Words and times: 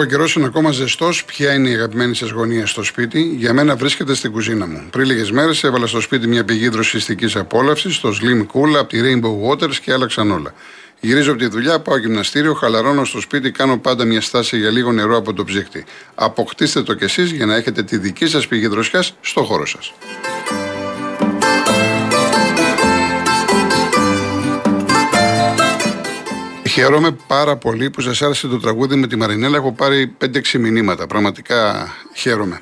που 0.00 0.06
ο 0.06 0.10
καιρός 0.10 0.34
είναι 0.34 0.46
ακόμα 0.46 0.70
ζεστός, 0.70 1.24
ποια 1.24 1.52
είναι 1.52 1.68
η 1.68 1.74
αγαπημένη 1.74 2.14
σας 2.14 2.30
γωνία 2.30 2.66
στο 2.66 2.82
σπίτι, 2.82 3.20
για 3.20 3.52
μένα 3.52 3.76
βρίσκεται 3.76 4.14
στην 4.14 4.32
κουζίνα 4.32 4.66
μου. 4.66 4.82
Πριν 4.90 5.06
λίγες 5.06 5.30
μέρες 5.30 5.64
έβαλα 5.64 5.86
στο 5.86 6.00
σπίτι 6.00 6.26
μια 6.26 6.44
πηγή 6.44 6.68
δροσιστικής 6.68 7.36
απόλαυσης, 7.36 8.00
το 8.00 8.08
Slim 8.08 8.40
Cool 8.40 8.76
από 8.78 8.88
τη 8.88 9.00
Rainbow 9.02 9.50
Waters 9.50 9.74
και 9.74 9.92
άλλαξαν 9.92 10.30
όλα. 10.30 10.54
Γυρίζω 11.00 11.30
από 11.30 11.40
τη 11.40 11.46
δουλειά, 11.46 11.80
πάω 11.80 11.96
γυμναστήριο, 11.96 12.54
χαλαρώνω 12.54 13.04
στο 13.04 13.20
σπίτι, 13.20 13.50
κάνω 13.50 13.78
πάντα 13.78 14.04
μια 14.04 14.20
στάση 14.20 14.58
για 14.58 14.70
λίγο 14.70 14.92
νερό 14.92 15.16
από 15.16 15.32
το 15.32 15.44
ψύχτη. 15.44 15.84
Αποκτήστε 16.14 16.82
το 16.82 16.94
κι 16.94 17.04
εσείς 17.04 17.30
για 17.30 17.46
να 17.46 17.54
έχετε 17.54 17.82
τη 17.82 17.96
δική 17.96 18.26
σας 18.26 18.46
πηγή 18.46 18.66
δροσιάς 18.66 19.14
στο 19.20 19.42
χώρο 19.44 19.66
σας. 19.66 19.92
Χαίρομαι 26.70 27.16
πάρα 27.26 27.56
πολύ 27.56 27.90
που 27.90 28.00
σας 28.00 28.22
άρεσε 28.22 28.48
το 28.48 28.60
τραγούδι 28.60 28.96
με 28.96 29.06
τη 29.06 29.16
Μαρινέλα. 29.16 29.56
Έχω 29.56 29.72
πάρει 29.72 30.16
5-6 30.24 30.58
μηνύματα. 30.58 31.06
Πραγματικά 31.06 31.88
χαίρομαι. 32.14 32.60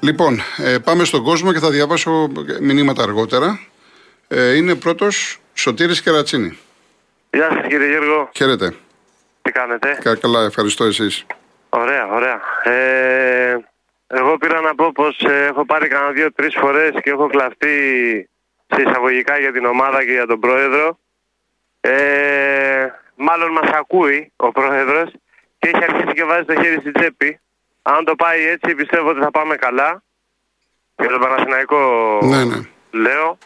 Λοιπόν, 0.00 0.40
ε, 0.56 0.78
πάμε 0.78 1.04
στον 1.04 1.22
κόσμο 1.22 1.52
και 1.52 1.58
θα 1.58 1.70
διαβάσω 1.70 2.30
μηνύματα 2.60 3.02
αργότερα. 3.02 3.60
Ε, 4.28 4.56
είναι 4.56 4.74
πρώτος 4.74 5.38
Σωτήρης 5.54 6.02
Κερατσίνη. 6.02 6.58
Γεια 7.30 7.48
σας 7.52 7.66
κύριε 7.68 7.88
Γιώργο. 7.88 8.28
Χαίρετε. 8.34 8.74
Τι 9.42 9.52
κάνετε; 9.52 9.98
Κα, 10.02 10.14
καλά, 10.14 10.44
ευχαριστώ 10.44 10.84
εσείς. 10.84 11.26
Ωραία, 11.68 12.06
ωραία. 12.06 12.40
Ε, 12.62 13.56
εγώ 14.06 14.36
πήρα 14.38 14.60
να 14.60 14.74
πω 14.74 14.92
πως 14.92 15.20
ε, 15.20 15.46
έχω 15.46 15.66
πάρει 15.66 15.88
κανένα 15.88 16.10
δύο-τρεις 16.10 16.54
φορές 16.60 16.90
και 17.02 17.10
έχω 17.10 17.26
κλαφτεί 17.26 17.76
σε 18.66 18.82
εισαγωγικά 18.82 19.38
για 19.38 19.52
την 19.52 19.64
ομάδα 19.64 20.04
και 20.04 20.12
για 20.12 20.26
τον 20.26 20.40
πρόεδρο. 20.40 20.98
Ε, 21.80 22.47
μάλλον 23.18 23.50
μας 23.52 23.70
ακούει 23.70 24.32
ο 24.36 24.52
πρόεδρος 24.52 25.10
και 25.58 25.68
έχει 25.68 25.84
αρχίσει 25.84 26.12
και 26.14 26.24
βάζει 26.24 26.44
το 26.44 26.54
χέρι 26.62 26.80
στην 26.80 26.92
τσέπη. 26.92 27.40
Αν 27.82 28.04
το 28.04 28.14
πάει 28.14 28.46
έτσι 28.46 28.74
πιστεύω 28.74 29.08
ότι 29.08 29.20
θα 29.20 29.30
πάμε 29.30 29.54
καλά. 29.56 30.02
Για 30.96 31.08
τον 31.08 31.20
Παναθηναϊκό 31.20 31.78
Ναι, 32.22 32.44
ναι. 32.44 32.60
λέω. 32.90 33.38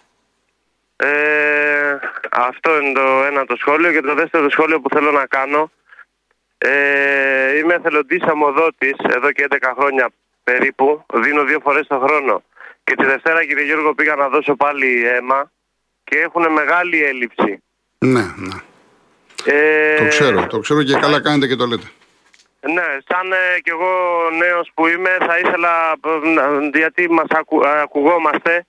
Ε, 0.96 1.98
αυτό 2.30 2.80
είναι 2.80 2.92
το 2.92 3.24
ένα 3.24 3.44
το 3.44 3.56
σχόλιο 3.56 3.92
και 3.92 4.00
το 4.00 4.14
δεύτερο 4.14 4.50
σχόλιο 4.50 4.80
που 4.80 4.88
θέλω 4.88 5.10
να 5.10 5.26
κάνω. 5.26 5.70
Ε, 6.58 7.58
είμαι 7.58 7.74
εθελοντής 7.74 8.22
αμοδότης 8.22 8.96
εδώ 9.08 9.32
και 9.32 9.46
11 9.50 9.56
χρόνια 9.78 10.10
περίπου. 10.44 11.04
Δίνω 11.14 11.44
δύο 11.44 11.60
φορές 11.62 11.86
το 11.86 11.98
χρόνο. 11.98 12.42
Και 12.84 12.94
τη 12.94 13.04
Δευτέρα 13.04 13.44
κύριε 13.44 13.64
Γιώργο 13.64 13.94
πήγα 13.94 14.14
να 14.14 14.28
δώσω 14.28 14.54
πάλι 14.56 15.06
αίμα 15.06 15.50
και 16.04 16.18
έχουν 16.18 16.52
μεγάλη 16.52 17.04
έλλειψη. 17.04 17.62
Ναι, 17.98 18.20
ναι. 18.36 18.56
Ε, 19.44 19.96
Το 19.96 20.08
ξέρω, 20.08 20.46
το 20.46 20.58
ξέρω 20.58 20.82
και 20.82 20.94
καλά 21.00 21.20
κάνετε 21.20 21.46
και 21.46 21.56
το 21.56 21.66
λέτε. 21.66 21.86
Ναι, 22.60 22.86
σαν 23.08 23.32
ε, 23.32 23.60
κι 23.60 23.70
εγώ 23.70 23.90
νέος 24.38 24.70
που 24.74 24.86
είμαι 24.86 25.16
θα 25.26 25.38
ήθελα, 25.38 25.92
ε, 26.24 26.28
να- 26.28 26.78
γιατί 26.78 27.10
μας 27.10 27.26
ακου, 27.28 27.60
ε, 27.64 27.80
ακουγόμαστε, 27.80 28.66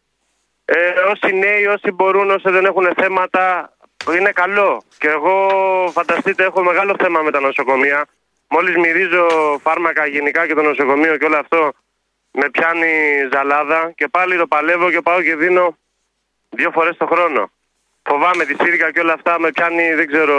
ε, 0.65 0.89
όσοι 1.11 1.35
νέοι, 1.35 1.65
όσοι 1.65 1.91
μπορούν, 1.91 2.29
όσοι 2.29 2.49
δεν 2.49 2.65
έχουν 2.65 2.87
θέματα, 2.95 3.73
είναι 4.17 4.31
καλό. 4.31 4.83
Και 4.97 5.07
εγώ 5.07 5.47
φανταστείτε 5.91 6.43
έχω 6.43 6.63
μεγάλο 6.63 6.95
θέμα 7.01 7.21
με 7.21 7.31
τα 7.31 7.39
νοσοκομεία. 7.39 8.05
Μόλις 8.47 8.75
μυρίζω 8.75 9.27
φάρμακα 9.63 10.05
γενικά 10.05 10.47
και 10.47 10.53
το 10.53 10.61
νοσοκομείο 10.61 11.17
και 11.17 11.25
όλο 11.25 11.37
αυτό 11.37 11.71
με 12.31 12.49
πιάνει 12.49 12.91
ζαλάδα 13.33 13.91
και 13.95 14.07
πάλι 14.07 14.37
το 14.37 14.47
παλεύω 14.47 14.89
και 14.91 15.01
πάω 15.01 15.21
και 15.21 15.35
δίνω 15.35 15.77
δύο 16.49 16.71
φορές 16.71 16.97
το 16.97 17.05
χρόνο. 17.05 17.51
Φοβάμαι 18.03 18.45
τη 18.45 18.55
σύρκα 18.63 18.91
και 18.91 18.99
όλα 18.99 19.13
αυτά 19.13 19.39
με 19.39 19.51
πιάνει, 19.51 19.93
δεν 19.93 20.07
ξέρω, 20.07 20.37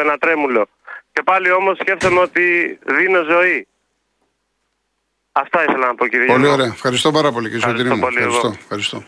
ένα 0.00 0.16
τρέμουλο. 0.18 0.68
Και 1.12 1.22
πάλι 1.24 1.50
όμως 1.52 1.78
σκέφτομαι 1.80 2.20
ότι 2.20 2.78
δίνω 2.86 3.22
ζωή. 3.22 3.66
Αυτά 5.32 5.62
ήθελα 5.62 5.86
να 5.86 5.94
πω 5.94 6.06
κύριε 6.06 6.26
Πολύ 6.26 6.38
Γιώργο. 6.38 6.54
ωραία. 6.54 6.72
Ευχαριστώ 6.72 7.10
πάρα 7.10 7.32
πολύ 7.32 7.48
κύριε 7.50 7.58
Ευχαριστώ 7.58 7.88
Σωτήρη 7.88 8.00
μου. 8.00 8.06
πολύ 8.06 8.16
Ευχαριστώ. 8.16 8.46
εγώ. 8.46 8.56
ευχαριστώ. 8.62 9.04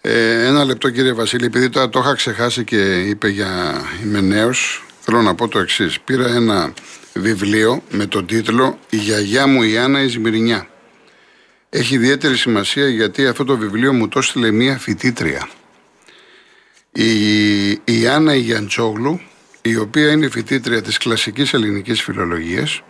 Ε, 0.00 0.46
ένα 0.46 0.64
λεπτό 0.64 0.90
κύριε 0.90 1.12
Βασίλη, 1.12 1.44
επειδή 1.44 1.68
τώρα 1.68 1.88
το 1.88 1.98
είχα 1.98 2.14
ξεχάσει 2.14 2.64
και 2.64 3.00
είπε 3.00 3.28
για 3.28 3.72
είμαι 4.04 4.20
νέος, 4.20 4.84
θέλω 5.00 5.22
να 5.22 5.34
πω 5.34 5.48
το 5.48 5.58
εξής. 5.58 6.00
Πήρα 6.00 6.26
ένα 6.26 6.72
βιβλίο 7.14 7.82
με 7.90 8.06
τον 8.06 8.26
τίτλο 8.26 8.78
«Η 8.90 8.96
γιαγιά 8.96 9.46
μου 9.46 9.62
η 9.62 9.78
Άννα 9.78 10.02
η 10.02 10.08
Σμυρνιά». 10.08 10.66
Έχει 11.70 11.94
ιδιαίτερη 11.94 12.36
σημασία 12.36 12.88
γιατί 12.88 13.26
αυτό 13.26 13.44
το 13.44 13.56
βιβλίο 13.56 13.92
μου 13.92 14.08
το 14.08 14.18
έστειλε 14.18 14.50
μία 14.50 14.78
φοιτήτρια. 14.78 15.48
Η, 16.92 17.70
η 17.70 18.06
Άννα 18.06 18.34
η 18.34 18.40
Γιαντσόγλου, 18.40 19.20
η 19.62 19.76
οποία 19.76 20.10
είναι 20.10 20.28
φοιτήτρια 20.28 20.82
της 20.82 20.98
κλασικής 20.98 21.52
ελληνικής 21.52 22.02
φιλολογίας 22.02 22.82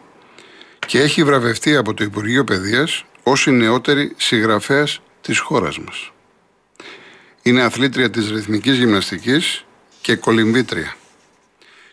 και 0.86 1.00
έχει 1.00 1.24
βραβευτεί 1.24 1.76
από 1.76 1.94
το 1.94 2.04
Υπουργείο 2.04 2.44
Παιδείας 2.44 3.04
ως 3.22 3.46
η 3.46 3.50
νεότερη 3.50 4.12
συγγραφέας 4.16 5.00
της 5.20 5.38
χώρας 5.38 5.78
μας. 5.78 6.12
Είναι 7.42 7.62
αθλήτρια 7.62 8.10
της 8.10 8.30
ρυθμικής 8.30 8.78
γυμναστικής 8.78 9.64
και 10.00 10.16
κολυμβήτρια. 10.16 10.96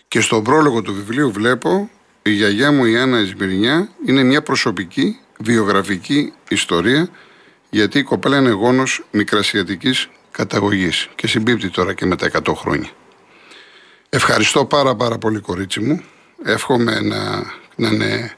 Και 0.07 0.21
στον 0.21 0.43
πρόλογο 0.43 0.81
του 0.81 0.93
βιβλίου 0.93 1.31
βλέπω 1.31 1.89
η 2.21 2.31
γιαγιά 2.31 2.71
μου 2.71 2.85
η 2.85 2.97
Άννα 2.97 3.19
Ισμυρνιά 3.19 3.89
είναι 4.05 4.23
μια 4.23 4.41
προσωπική 4.41 5.19
βιογραφική 5.39 6.33
ιστορία 6.49 7.09
γιατί 7.69 7.99
η 7.99 8.03
κοπέλα 8.03 8.37
είναι 8.37 8.49
γόνος 8.49 9.05
μικρασιατικής 9.11 10.09
καταγωγής 10.31 11.09
και 11.15 11.27
συμπίπτει 11.27 11.69
τώρα 11.69 11.93
και 11.93 12.05
με 12.05 12.15
τα 12.15 12.31
100 12.49 12.53
χρόνια. 12.55 12.89
Ευχαριστώ 14.09 14.65
πάρα 14.65 14.95
πάρα 14.95 15.17
πολύ 15.17 15.39
κορίτσι 15.39 15.79
μου. 15.79 16.03
Εύχομαι 16.43 16.99
να, 16.99 17.43
να 17.75 17.87
είναι 17.87 18.33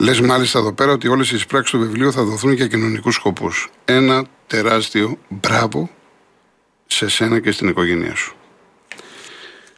Λες 0.00 0.20
μάλιστα 0.20 0.58
εδώ 0.58 0.74
πέρα 0.74 0.92
ότι 0.92 1.08
όλες 1.08 1.30
οι 1.30 1.34
εισπράξεις 1.34 1.70
του 1.70 1.78
βιβλίου 1.78 2.12
θα 2.12 2.22
δοθούν 2.22 2.52
για 2.52 2.66
κοινωνικούς 2.66 3.14
σκοπούς. 3.14 3.70
Ένα 3.84 4.24
τεράστιο 4.46 5.18
μπράβο 5.28 5.90
σε 6.86 7.08
σένα 7.08 7.40
και 7.40 7.50
στην 7.50 7.68
οικογένειά 7.68 8.14
σου. 8.14 8.36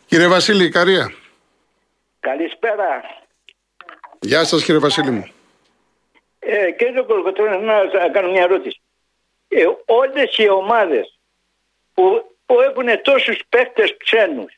Κύριε 0.07 0.29
Βασίλη, 0.29 0.65
Ικαρία. 0.65 1.13
Καλησπέρα. 2.21 3.03
Γεια 4.21 4.45
σας, 4.45 4.65
κύριε 4.65 4.81
Βασίλη 4.81 5.11
μου. 5.11 5.31
Ε, 6.39 6.71
κύριε 6.71 7.03
Κολοκοτρώνη, 7.03 7.65
να 7.65 7.73
σας 7.93 8.11
κάνω 8.13 8.31
μια 8.31 8.43
ερώτηση. 8.43 8.80
Ε, 9.53 9.65
όλες 9.87 10.37
οι 10.37 10.49
ομάδες 10.49 11.19
που, 11.95 12.35
που 12.47 12.61
έχουν 12.61 13.03
τόσους 13.03 13.39
παίκτες 13.49 13.97
ξένους, 14.05 14.53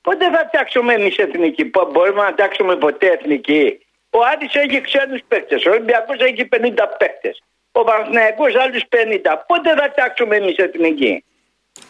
πότε 0.00 0.30
θα 0.30 0.44
φτιάξουμε 0.48 0.94
εμείς 0.94 1.16
εθνική, 1.16 1.64
Πο- 1.64 1.90
μπορούμε 1.92 2.22
να 2.22 2.30
φτιάξουμε 2.32 2.76
ποτέ 2.76 3.06
εθνική; 3.06 3.86
Ο 4.10 4.18
Άρης 4.24 4.54
έχει 4.54 4.80
ξένους 4.80 5.20
παίκτες, 5.28 5.64
ο 5.66 5.70
Ολυμπιακός 5.70 6.16
έχει 6.18 6.44
50 6.44 6.86
παίκτες, 6.98 7.42
ο 7.72 7.84
Παναθηναϊκός 7.84 8.54
άλλους 8.54 8.82
50. 8.88 9.44
Πότε 9.46 9.74
θα 9.74 9.88
φτιάξουμε 9.90 10.36
εμείς 10.36 10.56
εθνική; 10.56 11.24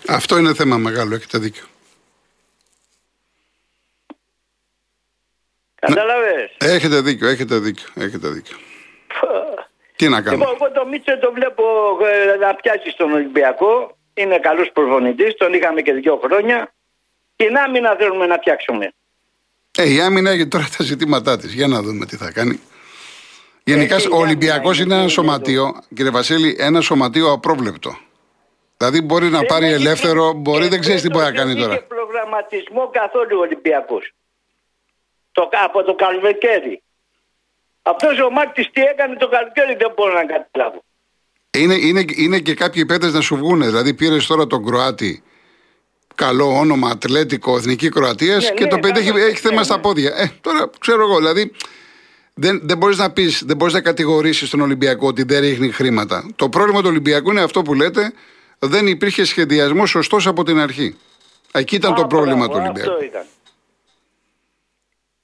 Αυτό 0.09 0.39
είναι 0.39 0.55
θέμα 0.55 0.77
μεγάλο, 0.77 1.15
έχετε 1.15 1.39
δίκιο. 1.39 1.65
Καταλαβες. 5.81 6.51
Έχετε 6.59 7.01
δίκιο, 7.01 7.29
έχετε 7.29 7.59
δίκιο, 7.59 7.89
έχετε 7.95 8.29
δίκιο. 8.29 8.57
Τι 9.99 10.09
να 10.09 10.17
Λοιπόν, 10.19 10.33
κάνουμε. 10.39 10.51
εγώ 10.61 10.73
τον 10.73 10.89
Μίτσελ 10.89 11.19
τον 11.19 11.33
βλέπω 11.35 11.65
ε, 12.33 12.37
να 12.37 12.55
πιάσει 12.55 12.91
στον 12.91 13.13
Ολυμπιακό. 13.13 13.97
Είναι 14.15 14.39
καλό 14.39 14.67
προπονητή, 14.73 15.35
τον 15.37 15.53
είχαμε 15.53 15.81
και 15.83 15.93
δύο 15.93 16.21
χρόνια. 16.25 16.75
Την 17.37 17.57
άμυνα 17.57 17.97
θέλουμε 17.99 18.27
να 18.27 18.37
φτιάξουμε. 18.37 18.93
Ε, 19.79 19.93
η 19.93 20.01
άμυνα 20.01 20.31
έχει 20.31 20.47
τώρα 20.49 20.67
τα 20.79 20.85
ζητήματά 20.85 21.39
τη. 21.39 21.47
Για 21.47 21.67
να 21.67 21.83
δούμε 21.83 22.07
τι 22.07 22.17
θα 22.17 22.31
κάνει. 22.33 22.61
Γενικά, 23.65 23.95
Ε, 23.95 23.99
η 23.99 24.03
ο 24.03 24.07
άμυνα 24.07 24.23
Ολυμπιακό 24.27 24.73
είναι 24.73 24.83
είναι 24.83 24.95
ένα 24.95 25.03
το- 25.03 25.09
σωματείο, 25.09 25.75
κύριε 25.95 26.11
Βασίλη, 26.11 26.57
ένα 26.59 26.81
σωματείο 26.81 27.33
απρόβλεπτο. 27.33 27.99
Δηλαδή 28.77 29.01
μπορεί 29.03 29.29
να 29.29 29.45
πάρει 29.45 29.65
Δεν 29.65 29.75
έχει 29.75 29.83
ελεύθερο, 29.87 30.33
και- 30.33 30.39
μπορεί 30.39 30.63
και 30.63 30.69
δεν 30.69 30.81
ξέρει 30.81 31.01
τι 31.01 31.09
μπορεί 31.09 31.25
να 31.25 31.31
φέτος 31.31 31.41
κάνει 31.43 31.53
δεν 31.53 31.63
τώρα. 31.63 31.75
είχε 31.75 31.83
προγραμματισμό 31.83 32.91
καθόλου 32.93 33.39
ο 33.39 33.41
Ολυμπιακό. 33.41 33.99
Το, 35.33 35.49
από 35.65 35.83
το 35.85 35.95
καλοκαίρι. 35.95 36.83
Αυτός 37.91 38.21
ο 38.21 38.31
Μάρτη 38.31 38.71
τι 38.71 38.81
έκανε 38.81 39.17
το 39.17 39.29
καλοκαίρι 39.29 39.75
δεν 39.79 39.93
μπορώ 39.97 40.13
να 40.13 40.25
καταλάβω. 40.25 40.83
Είναι, 41.51 41.75
είναι, 41.75 42.05
είναι 42.17 42.39
και 42.39 42.55
κάποιοι 42.55 42.87
παίκτες 42.87 43.13
να 43.13 43.21
σου 43.21 43.37
βγούνε. 43.37 43.67
Δηλαδή 43.67 43.95
πήρες 43.95 44.27
τώρα 44.27 44.47
τον 44.47 44.65
Κροάτι, 44.65 45.23
καλό 46.15 46.47
όνομα, 46.59 46.91
Ατλέτικο, 46.91 47.57
Εθνική 47.57 47.89
Κροατίας 47.89 48.45
Ναι, 48.45 48.55
και 48.55 48.65
ναι, 48.65 48.71
το 48.71 48.79
παιδί 48.79 48.99
έχει, 48.99 49.11
καλά, 49.11 49.25
έχει 49.25 49.37
θέμα 49.37 49.55
ναι, 49.55 49.63
στα 49.63 49.77
ναι. 49.77 49.83
πόδια. 49.83 50.13
Ε, 50.17 50.31
τώρα 50.41 50.71
ξέρω 50.79 51.03
εγώ, 51.03 51.17
δηλαδή 51.17 51.53
δεν, 52.35 52.61
δεν 52.63 52.79
μπορείς 52.79 52.99
να 52.99 53.11
πεις, 53.11 53.43
δεν 53.47 53.57
μπορείς 53.57 53.75
να 53.75 53.81
κατηγορήσεις 53.81 54.51
τον 54.51 54.61
Ολυμπιακό 54.61 55.07
ότι 55.07 55.23
δεν 55.23 55.41
ρίχνει 55.41 55.71
χρήματα. 55.71 56.31
Το 56.37 56.49
πρόβλημα 56.49 56.81
του 56.81 56.89
Ολυμπιακού 56.89 57.31
είναι 57.31 57.43
αυτό 57.43 57.63
που 57.63 57.75
λέτε, 57.75 58.13
δεν 58.59 58.87
υπήρχε 58.87 59.25
σχεδιασμός 59.25 59.91
σωστός 59.91 60.27
από 60.27 60.45
την 60.45 60.59
αρχή. 60.59 60.97
Εκεί 61.53 61.75
ήταν 61.75 61.95
το 61.95 62.03
Α, 62.03 62.07
πρόβλημα 62.07 62.47
μπράβο, 62.47 62.53
του 62.53 62.61
Ολυμπιακού. 62.63 62.91
Αυτό 62.91 63.05
ήταν. 63.05 63.23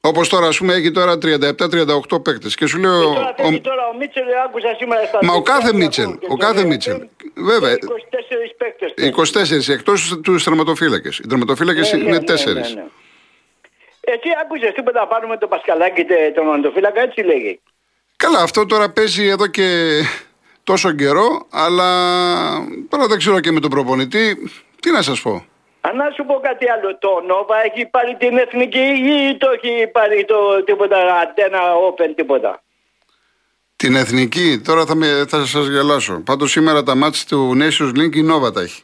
Όπως 0.07 0.29
τώρα, 0.29 0.47
ας 0.47 0.57
πούμε, 0.59 0.75
έχει 0.75 0.91
τώρα 0.91 1.19
37-38 1.19 2.21
παίκτες. 2.23 2.55
Και 2.55 2.67
σου 2.67 2.79
λέω. 2.79 3.01
Και 3.01 3.07
τώρα, 3.15 3.35
ο- 3.39 3.43
θέλει 3.45 3.61
τώρα 3.61 3.87
ο 3.93 3.97
Μίτσελ, 3.97 4.25
άκουσα 4.47 4.75
σήμερα 4.79 5.05
στα 5.07 5.19
Μα 5.23 5.33
ο 5.33 5.43
παιδιά 5.43 5.55
κάθε 5.55 5.71
του 5.71 5.77
Μίτσελ, 5.77 6.05
ακούω 6.05 6.19
και 6.19 6.27
ο 6.27 6.29
το 6.29 6.37
κάθε 6.37 6.59
λέω, 6.61 6.67
Μίτσελ. 6.67 6.93
θέλει- 6.97 7.11
Βέβαια. 7.51 7.69
θέλει 7.71 7.85
24 7.85 8.55
παίκτες. 8.59 8.93
θέλει. 8.97 9.07
24 9.09 9.73
εκτός 9.73 10.19
του 10.23 10.35
τερματοφύλακε. 10.37 11.09
Οι 11.23 11.27
τερματοφύλακε 11.29 11.81
Ναι, 11.81 11.89
ναι, 11.91 12.03
είναι 12.09 12.19
ναι, 12.19 12.25
4. 12.25 12.53
ναι, 12.53 12.61
ναι. 12.61 12.85
Εσύ 14.07 14.29
άκουσες 14.43 14.73
τίποτα 14.75 15.01
να 15.01 15.07
πάρουμε 15.07 15.37
τον 15.39 15.49
Πασκαλάκη 15.49 16.05
τε- 16.05 16.35
τον 16.35 16.47
Μαντοφύλακα, 16.47 17.01
έτσι 17.03 17.21
λέγει. 17.23 17.61
Καλά, 18.17 18.39
αυτό 18.43 18.67
τώρα 18.67 18.91
παίζει 18.91 19.27
εδώ 19.27 19.47
και 19.47 19.67
τόσο 20.65 20.93
καιρό, 20.93 21.47
αλλά 21.51 21.89
τώρα 22.89 23.07
δεν 23.07 23.19
ξέρω 23.19 23.41
και 23.41 23.53
με 23.53 23.61
τον 23.61 23.71
προπονητή. 23.71 24.51
Τι 24.81 24.91
να 24.91 25.03
σας 25.03 25.21
πω. 25.21 25.45
Αν 25.87 25.97
να 25.97 26.11
σου 26.15 26.25
πω 26.25 26.35
κάτι 26.43 26.71
άλλο, 26.71 26.99
το 26.99 27.23
Νόβα 27.27 27.57
έχει 27.65 27.87
πάρει 27.87 28.17
την 28.17 28.39
εθνική 28.39 28.79
ή 28.79 29.37
το 29.37 29.47
έχει 29.51 29.87
πάρει 29.87 30.25
το 30.25 30.65
τίποτα, 30.65 30.97
αντένα 31.23 31.59
open 31.89 32.13
τίποτα; 32.17 32.63
Την 33.77 33.95
εθνική, 33.97 34.61
τώρα 34.65 34.87
θα, 34.87 34.95
με, 34.95 35.25
θα 35.29 35.45
σας 35.47 35.67
γελάσω. 35.67 36.23
Πάντως 36.25 36.51
σήμερα 36.51 36.83
τα 36.83 36.95
μάτς 36.95 37.25
του 37.25 37.53
Nations 37.61 37.93
Link 37.99 38.15
η 38.17 38.23
Νόβα 38.23 38.51
τα 38.53 38.61
έχει. 38.61 38.83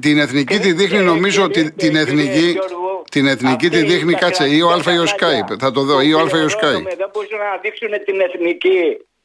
Την 0.00 0.18
εθνική 0.18 0.58
τη 0.58 0.72
δείχνει 0.72 0.96
και- 0.98 1.04
νομίζω 1.04 1.38
και- 1.48 1.60
ότι 1.60 1.62
και- 1.62 1.70
την 1.70 1.92
και- 1.92 1.98
εθνική, 1.98 2.50
Γιώργο, 2.50 3.04
την 3.10 3.26
εθνική 3.26 3.68
τη 3.68 3.76
αυτοί 3.78 3.88
δείχνει 3.92 4.12
τα 4.12 4.18
κάτσε 4.18 4.44
ή 4.48 4.60
ο 4.62 4.66
κρατικά 4.68 4.90
Α 4.90 4.94
ή 4.94 4.98
ο 4.98 5.04
κανάλια 5.16 5.46
Skype. 5.48 5.58
Θα 5.58 5.70
το 5.70 5.80
δω 5.82 6.00
ή 6.00 6.12
ο 6.14 6.18
Α 6.18 6.20
ή 6.22 6.24
ο 6.24 6.28
τηλεορώνουμε, 6.28 6.90
Skype. 6.92 6.96
Δεν 6.96 7.10
μπορούσαν 7.12 7.38
να 7.38 7.56
δείξουν 7.62 7.88
την 8.04 8.20
εθνική. 8.20 8.78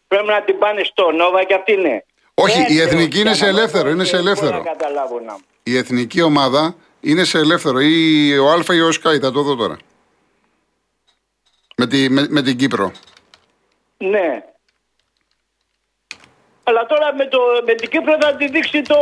Πρέπει 0.07 0.27
να 0.27 0.41
την 0.41 0.57
πάνε 0.57 0.83
στο 0.83 1.11
Νόβα 1.11 1.43
και 1.43 1.53
αυτή 1.53 1.71
είναι. 1.71 2.05
Όχι, 2.33 2.59
η 2.59 2.63
Έλεος, 2.79 2.85
εθνική 2.85 3.19
είναι 3.19 3.29
για 3.29 3.39
σε 3.39 3.43
να 3.43 3.49
ελεύθερο, 3.49 3.83
μπορώ 3.83 3.93
είναι 3.95 4.03
σε 4.03 4.15
να 4.15 4.21
ελεύθερο. 4.21 4.63
Καταλάβω 5.63 5.71
να. 5.71 5.71
Η 5.71 5.77
εθνική 5.77 6.21
ομάδα 6.21 6.75
είναι 6.99 7.23
σε 7.23 7.37
ελεύθερο 7.37 7.79
ή 7.79 8.37
ο 8.37 8.49
Α 8.49 8.73
ή 8.73 8.81
ο 8.81 8.89
Sky. 8.89 9.19
Θα 9.21 9.31
το 9.31 9.41
δω 9.41 9.55
τώρα. 9.55 9.77
Με, 11.77 11.87
τη, 11.87 12.09
με, 12.09 12.27
με 12.29 12.41
την 12.41 12.57
Κύπρο. 12.57 12.91
Ναι. 13.97 14.43
Αλλά 16.65 16.85
τώρα 16.85 17.15
με, 17.15 17.25
το, 17.27 17.39
με 17.65 17.73
την 17.73 17.89
Κύπρο 17.89 18.17
θα 18.21 18.35
τη 18.35 18.47
δείξει 18.49 18.81
το, 18.81 18.97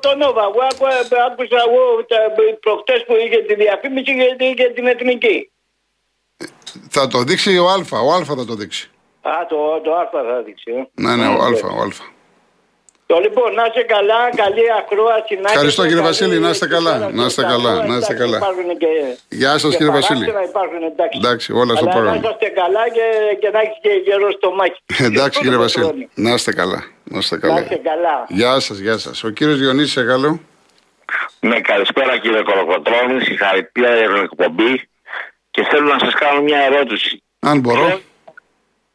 το 0.00 0.14
Νόβα. 0.16 0.40
Εγώ 0.42 0.60
άκουσα, 0.72 1.24
άκουσα 1.24 1.56
εγώ 1.66 2.04
τα- 2.04 2.56
προχτές 2.60 3.04
που 3.06 3.14
είχε 3.26 3.36
τη 3.42 3.54
διαφήμιση 3.54 4.12
για, 4.12 4.52
για 4.56 4.72
την 4.72 4.86
εθνική. 4.86 5.50
Θα 6.90 7.06
το 7.08 7.22
δείξει 7.22 7.58
ο 7.58 7.68
Α. 7.68 7.74
Ο 8.04 8.12
Α 8.12 8.24
θα 8.24 8.34
το 8.44 8.54
δείξει. 8.54 8.90
Α, 9.20 9.46
το, 9.48 9.80
το 9.80 9.94
Α 9.94 10.08
θα 10.12 10.42
δείξει. 10.42 10.70
ε. 10.70 10.88
Ναι, 11.02 11.16
ναι, 11.16 11.26
ο 11.26 11.42
Α. 11.42 11.50
Ναι. 11.50 11.58
Ο 11.60 11.82
Α. 11.82 11.88
Το 13.10 13.18
λοιπόν, 13.24 13.54
να 13.54 13.64
είστε 13.68 13.82
καλά, 13.82 14.20
καλή 14.42 14.64
ακρόαση. 14.80 15.34
να 15.44 15.48
Ευχαριστώ, 15.52 15.82
έχετε 15.82 15.82
κύριε 15.88 15.94
καλή 15.96 16.06
Βασίλη, 16.08 16.38
να 16.46 16.50
είστε 16.50 16.66
καλά, 16.76 16.92
συμπέραση 16.92 17.16
να 17.20 17.24
είστε 17.26 17.40
στα 17.40 17.50
καλά, 17.52 17.70
λόγια, 17.74 17.88
να 17.90 17.96
είστε 17.98 18.12
εντάξει, 18.14 18.22
καλά. 18.22 18.36
υπάρχουν 18.42 18.68
και- 18.82 19.16
Γεια 19.40 19.52
σας, 19.58 19.70
και 19.70 19.76
κύριε 19.76 19.92
Βασίλη. 19.98 20.24
παράθυρα 20.24 20.42
Υπάρχουν, 20.52 20.82
εντάξει. 20.92 21.16
Εντάξει, 21.22 21.48
όλα 21.60 21.72
στο 21.74 21.84
Αλλά 21.84 21.92
πρόγραμμα. 21.94 22.20
Να 22.26 22.30
είστε 22.34 22.48
καλά 22.60 22.84
και, 22.96 23.06
και 23.40 23.48
να 23.54 23.60
έχεις 23.64 23.78
και 23.84 23.92
γερό 24.06 24.28
στο 24.38 24.48
μάχη. 24.58 24.80
Εντάξει, 25.10 25.36
κύριε 25.42 25.58
Το 25.60 25.62
Βασίλη. 25.66 25.84
χρόνο. 25.84 26.04
Να 26.26 26.30
είστε 26.36 26.52
καλά. 26.60 26.80
Να 27.12 27.18
είστε 27.18 27.34
Να 27.34 27.40
καλά. 27.44 27.60
είστε 27.60 27.78
καλά. 27.90 28.14
Γεια 28.28 28.52
σας, 28.66 28.76
γεια 28.86 28.96
σας. 29.04 29.16
Ο 29.24 29.28
κύριος 29.36 29.58
Διονύσης 29.62 29.96
Εγάλου. 30.02 30.32
Ναι, 31.48 31.60
καλησπέρα 31.60 32.12
κύριε 32.22 32.42
Κολοκοτρώνη, 32.42 33.16
συγχαρητήρια 33.24 33.94
για 33.96 34.06
την 34.12 34.22
εκπομπή 34.28 34.72
και 35.50 35.62
θέλω 35.70 35.86
να 35.94 35.98
σας 36.04 36.14
κάνω 36.22 36.40
μια 36.48 36.60
ερώτηση. 36.70 37.22
Αν 37.50 37.56
μπορώ. 37.60 38.00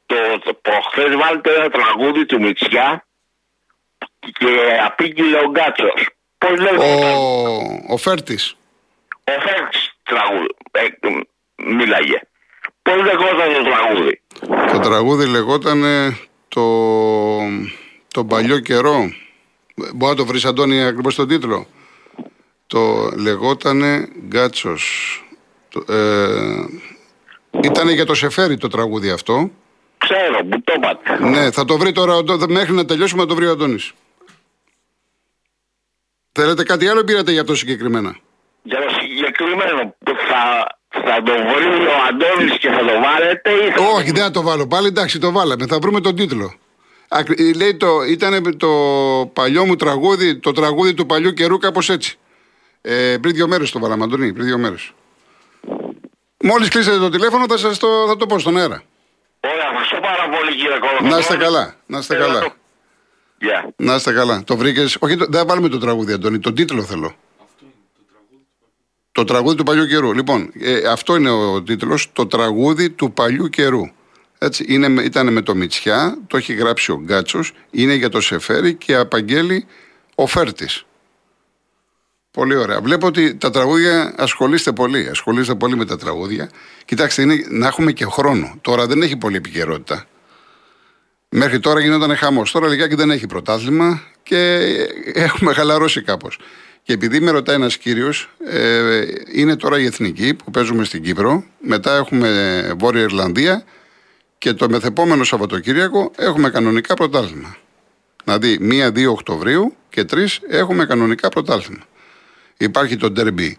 Το, 0.05 0.15
το 0.45 0.53
προχθές 0.53 1.11
βάλετε 1.21 1.49
ένα 1.59 1.69
τραγούδι 1.69 2.25
του 2.25 2.41
Μητσιά 2.41 3.05
και 4.31 4.47
απήγγειλε 4.85 5.37
ο 5.37 5.49
Γκάτσος. 5.51 6.09
Πώς 6.37 6.59
λέγεται 6.59 6.85
Ο, 6.85 7.47
ο, 7.47 7.93
ο 7.93 7.97
Φέρτης. 7.97 8.55
ο 9.23 9.31
Φέρτς 9.41 9.93
τραγούδι, 10.03 10.47
ε, 10.71 10.81
μίλαγε. 11.73 12.21
Πώς 12.81 12.95
λεγόταν 12.95 13.53
το 13.53 13.69
τραγούδι; 13.69 14.21
Το 14.71 14.79
τραγούδι 14.79 15.25
λεγόταν 15.27 15.83
το, 16.47 16.63
το 18.13 18.23
παλιό 18.25 18.59
καιρό. 18.59 19.11
Μπορεί 19.75 20.11
να 20.11 20.15
το 20.15 20.25
βρεις, 20.25 20.45
Αντώνη, 20.45 20.83
ακριβώς 20.83 21.15
τον 21.15 21.27
τίτλο. 21.27 21.67
Το 22.67 23.11
λεγότανε 23.17 24.07
Γκάτσος. 24.27 25.17
Ε, 25.89 26.65
ήταν 27.63 27.89
για 27.89 28.05
το 28.05 28.13
Σεφέρι 28.13 28.57
το 28.57 28.67
τραγούδι 28.67 29.09
αυτό. 29.09 29.49
Ξέρω 29.97 30.45
που 30.49 30.61
το 30.63 30.73
είπατε. 30.75 31.23
Ναι, 31.29 31.51
θα 31.51 31.65
το 31.65 31.77
βρει 31.77 31.91
τώρα, 31.91 32.13
ο 32.15 32.17
Αντώ- 32.17 32.49
μέχρι 32.49 32.73
να 32.73 32.85
τελειώσουμε 32.85 33.21
να 33.21 33.27
το 33.27 33.35
βρει 33.35 33.45
ο 33.47 33.51
Αντώνης. 33.51 33.91
Θέλετε 36.39 36.63
κάτι 36.63 36.87
άλλο 36.87 36.99
ή 36.99 37.03
πήρατε 37.03 37.31
για 37.31 37.41
αυτό 37.41 37.55
συγκεκριμένα; 37.55 38.17
Για 38.63 38.77
το 38.77 38.89
συγκεκριμένο 38.99 39.95
που 40.03 40.11
θα, 40.29 40.67
θα 40.89 41.23
το 41.23 41.31
βρει 41.31 41.87
ο 41.87 41.93
Αντώνης 42.09 42.57
και 42.57 42.69
θα 42.69 42.79
το 42.79 42.93
βάλετε 43.03 43.51
ή 43.51 43.71
θα... 43.71 43.83
Όχι, 43.95 44.11
δεν 44.11 44.23
θα 44.23 44.31
το 44.31 44.41
βάλω 44.41 44.67
πάλι. 44.67 44.87
Εντάξει, 44.87 45.19
το 45.19 45.31
βάλαμε. 45.31 45.65
Θα 45.65 45.79
βρούμε 45.79 46.01
τον 46.01 46.15
τίτλο. 46.15 46.53
Ακρι- 47.07 47.39
ε, 47.39 47.53
Λέει 47.53 47.75
το, 47.75 47.87
ήταν 48.09 48.57
το 48.57 48.69
παλιό 49.33 49.65
μου 49.65 49.75
τραγούδι, 49.75 50.35
το 50.35 50.51
τραγούδι 50.51 50.93
του 50.93 51.05
παλιού 51.05 51.33
καιρού, 51.33 51.57
κάπως 51.57 51.89
έτσι. 51.89 52.17
Ε, 52.81 53.17
πριν 53.21 53.33
δύο 53.33 53.47
μέρες 53.47 53.71
το 53.71 53.79
βάλαμε, 53.79 54.03
Αντωνί, 54.03 54.33
πριν 54.33 54.45
δύο 54.45 54.57
μέρες. 54.57 54.91
Μόλις 56.43 56.69
κλείσετε 56.69 56.97
το 56.97 57.09
τηλέφωνο, 57.09 57.45
θα, 57.49 57.57
σας 57.57 57.77
το, 57.77 57.87
θα 58.07 58.15
το 58.15 58.25
πω 58.25 58.39
στον 58.39 58.57
αέρα. 58.57 58.83
Ωραία, 59.39 59.67
ευχαριστώ 59.69 59.97
πάρα 60.01 60.29
πολύ 60.37 60.55
κύριε 60.55 60.77
Κολοκοτρώνη. 60.79 61.09
Να 61.11 61.17
είστε 61.17 61.37
καλά. 61.37 61.75
Να 61.85 61.97
είστε 61.97 62.13
Θέλω 62.15 62.27
να 62.27 62.33
καλά. 62.33 62.53
Το- 63.43 63.47
Γεια. 63.47 63.73
Να 63.77 63.95
είστε 63.95 64.13
καλά. 64.13 64.43
Το 64.43 64.57
βρήκες; 64.57 64.97
Όχι, 64.99 65.15
το, 65.15 65.25
δεν 65.29 65.39
θα 65.39 65.45
βάλουμε 65.45 65.69
το 65.69 65.77
τραγούδι, 65.77 66.13
Αντώνη. 66.13 66.39
Τον 66.39 66.55
τίτλο 66.55 66.83
θέλω. 66.83 67.15
Το 69.11 69.23
τραγούδι 69.23 69.55
του 69.55 69.63
παλιού 69.63 69.85
καιρού. 69.85 70.13
Λοιπόν, 70.13 70.51
ε, 70.59 70.87
αυτό 70.87 71.15
είναι 71.15 71.29
ο 71.29 71.61
τίτλος. 71.63 72.09
Το 72.13 72.27
τραγούδι 72.27 72.89
του 72.89 73.13
παλιού 73.13 73.47
καιρού. 73.47 73.81
Έτσι, 74.37 74.65
είναι, 74.67 74.87
με- 74.87 75.01
ήταν 75.03 75.33
με 75.33 75.41
το 75.41 75.55
Μητσιά, 75.55 76.17
το 76.27 76.37
έχει 76.37 76.53
γράψει 76.53 76.91
ο 76.91 76.95
Γκάτσος, 77.03 77.51
είναι 77.71 77.93
για 77.93 78.09
το 78.09 78.21
Σεφέρι 78.21 78.73
και 78.75 78.95
απαγγέλει 78.95 79.65
ο 80.15 80.27
Φέρτης. 80.27 80.85
Πολύ 82.31 82.55
ωραία. 82.55 82.81
Βλέπω 82.81 83.07
ότι 83.07 83.35
τα 83.35 83.49
τραγούδια 83.49 84.13
ασχολείστε 84.17 84.71
πολύ. 84.71 85.07
Ασχολείστε 85.09 85.55
πολύ 85.55 85.75
με 85.75 85.85
τα 85.85 85.97
τραγούδια. 85.97 86.49
Κοιτάξτε, 86.85 87.21
είναι 87.21 87.45
να 87.49 87.67
έχουμε 87.67 87.91
και 87.91 88.05
χρόνο. 88.05 88.57
Τώρα 88.61 88.87
δεν 88.87 89.01
έχει 89.01 89.17
πολύ 89.17 89.35
επικαιρότητα. 89.35 90.05
Μέχρι 91.35 91.59
τώρα 91.59 91.79
γινόταν 91.79 92.15
χαμός. 92.15 92.51
Τώρα 92.51 92.67
λιγάκι 92.67 92.95
δεν 92.95 93.11
έχει 93.11 93.27
πρωτάθλημα 93.27 94.01
και 94.23 94.59
έχουμε 95.13 95.53
χαλαρώσει 95.53 96.01
κάπως. 96.01 96.39
Και 96.83 96.93
επειδή 96.93 97.19
με 97.19 97.31
ρωτάει 97.31 97.55
ένας 97.55 97.77
κύριος, 97.77 98.29
ε, 98.45 99.01
είναι 99.33 99.55
τώρα 99.55 99.79
η 99.79 99.85
εθνική 99.85 100.33
που 100.33 100.51
παίζουμε 100.51 100.83
στην 100.83 101.03
Κύπρο. 101.03 101.43
Μετά 101.59 101.95
έχουμε 101.95 102.71
Βόρεια 102.79 103.01
Ιρλανδία 103.01 103.63
και 104.37 104.53
το 104.53 104.69
μεθεπόμενο 104.69 105.23
Σαββατοκύριακο 105.23 106.11
έχουμε 106.17 106.49
κανονικά 106.49 106.93
πρωτάθλημα. 106.93 107.55
Δηλαδή 108.23 108.57
1-2 108.61 109.07
Οκτωβρίου 109.07 109.75
και 109.89 110.05
3 110.11 110.25
έχουμε 110.49 110.85
κανονικά 110.85 111.29
πρωτάθλημα. 111.29 111.83
Υπάρχει 112.57 112.97
το 112.97 113.11
ντέρμπι 113.11 113.57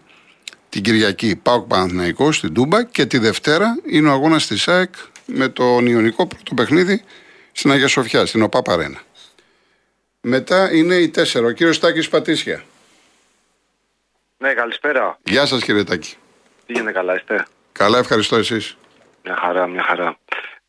την 0.69 0.81
Κυριακή 0.81 1.35
Πάοκ 1.35 1.67
Παναθηναϊκός 1.67 2.35
στην 2.35 2.53
Τούμπα 2.53 2.83
και 2.83 3.05
τη 3.05 3.17
Δευτέρα 3.17 3.77
είναι 3.89 4.09
ο 4.09 4.11
αγώνας 4.11 4.47
της 4.47 4.61
ΣΑΕΚ 4.61 4.93
με 5.25 5.47
τον 5.47 5.85
Ιωνικό 5.85 6.27
πρώτο 6.27 6.53
παιχνίδι 6.53 7.03
στην 7.57 7.71
Αγία 7.71 7.87
Σοφιά, 7.87 8.25
στην 8.25 8.41
ΟΠΑ 8.41 8.61
Παρένα. 8.61 8.99
Μετά 10.21 10.73
είναι 10.73 10.95
η 10.95 11.11
4, 11.15 11.43
ο 11.45 11.51
κύριος 11.51 11.79
Τάκης 11.79 12.09
Πατήσια. 12.09 12.63
Ναι, 14.37 14.53
καλησπέρα. 14.53 15.19
Γεια 15.23 15.45
σας 15.45 15.63
κύριε 15.63 15.83
Τάκη. 15.83 16.15
Τι 16.65 16.73
γίνεται 16.73 16.91
καλά, 16.91 17.15
είστε; 17.15 17.45
Καλά, 17.71 17.97
ευχαριστώ 17.97 18.35
εσείς. 18.35 18.77
Μια 19.23 19.35
χαρά, 19.35 19.67
μια 19.67 19.83
χαρά. 19.83 20.17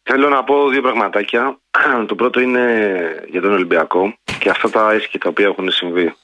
Θέλω 0.03 0.29
να 0.29 0.45
πω 0.45 0.69
δύο 0.69 0.83
πραγματάκια. 0.83 1.59
Το 2.07 2.15
πρώτο 2.15 2.41
είναι 2.41 3.25
για 3.29 3.41
τον 3.41 3.53
Ολυμπιακό 3.53 4.19
και 4.39 4.51
αυτά 4.51 4.71
τα 4.71 4.93
έσχη 4.93 5.19
τα 5.19 5.29
οποία 5.29 5.47
έχουν 5.47 5.71
συμβεί. 5.71 6.15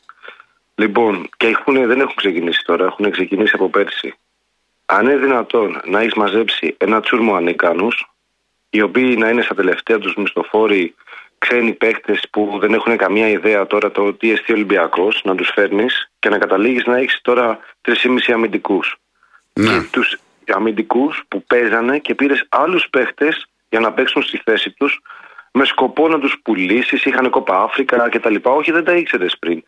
Λοιπόν, 0.75 1.29
και 1.37 1.47
έχουν, 1.47 1.87
δεν 1.87 2.01
έχουν 2.01 2.15
ξεκινήσει 2.15 2.65
τώρα, 2.65 2.85
έχουν 2.85 3.11
ξεκινήσει 3.11 3.53
από 3.55 3.69
πέρσι. 3.69 4.15
Αν 4.87 5.05
είναι 5.05 5.17
δυνατόν 5.17 5.81
να 5.85 6.01
έχεις 6.01 6.15
μαζέψει 6.15 6.75
ένα 6.79 7.01
τσούρμο 7.01 7.35
ανίκανους, 7.35 8.13
οι 8.75 8.81
οποίοι 8.81 9.17
να 9.19 9.29
είναι 9.29 9.43
στα 9.43 9.55
τελευταία 9.55 9.99
τους 9.99 10.15
μισθοφόροι 10.15 10.95
ξένοι 11.39 11.73
παίχτε 11.73 12.19
που 12.31 12.59
δεν 12.61 12.73
έχουν 12.75 12.97
καμία 12.97 13.29
ιδέα 13.29 13.67
τώρα 13.67 13.91
το 13.91 14.13
τι 14.13 14.31
εστί 14.31 14.53
Ολυμπιακός, 14.53 15.21
να 15.25 15.35
τους 15.35 15.51
φέρνεις 15.55 16.11
και 16.19 16.29
να 16.29 16.39
καταλήγεις 16.39 16.85
να 16.85 16.97
έχεις 16.97 17.19
τώρα 17.23 17.59
3,5 17.83 18.33
αμυντικούς. 18.33 18.97
Ναι. 19.53 19.83
Τους 19.91 20.19
αμυντικούς 20.47 21.23
που 21.29 21.45
παίζανε 21.45 21.99
και 21.99 22.15
πήρες 22.15 22.47
άλλους 22.49 22.89
παίχτε 22.91 23.29
για 23.69 23.81
να 23.81 23.93
παίξουν 23.93 24.23
στη 24.23 24.41
θέση 24.45 24.71
τους 24.71 25.01
με 25.53 25.65
σκοπό 25.65 26.09
να 26.09 26.19
τους 26.19 26.37
πουλήσεις. 26.43 27.05
Είχαν 27.05 27.31
κόπα 27.31 27.63
Αφρικα 27.63 28.09
κτλ. 28.09 28.35
Όχι, 28.43 28.73
δεν 28.73 28.85
τα 28.85 28.93
ήξερες 28.93 29.37
πριν. 29.39 29.63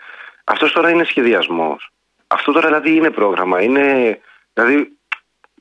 Αυτός 0.44 0.72
τώρα 0.72 0.90
είναι 0.90 1.04
σχεδιασμός. 1.04 1.90
Αυτό 2.26 2.52
τώρα 2.52 2.66
δηλαδή 2.66 2.96
είναι 2.96 3.10
πρόγραμμα. 3.10 3.62
Είναι 3.62 4.18
δηλαδή 4.52 4.93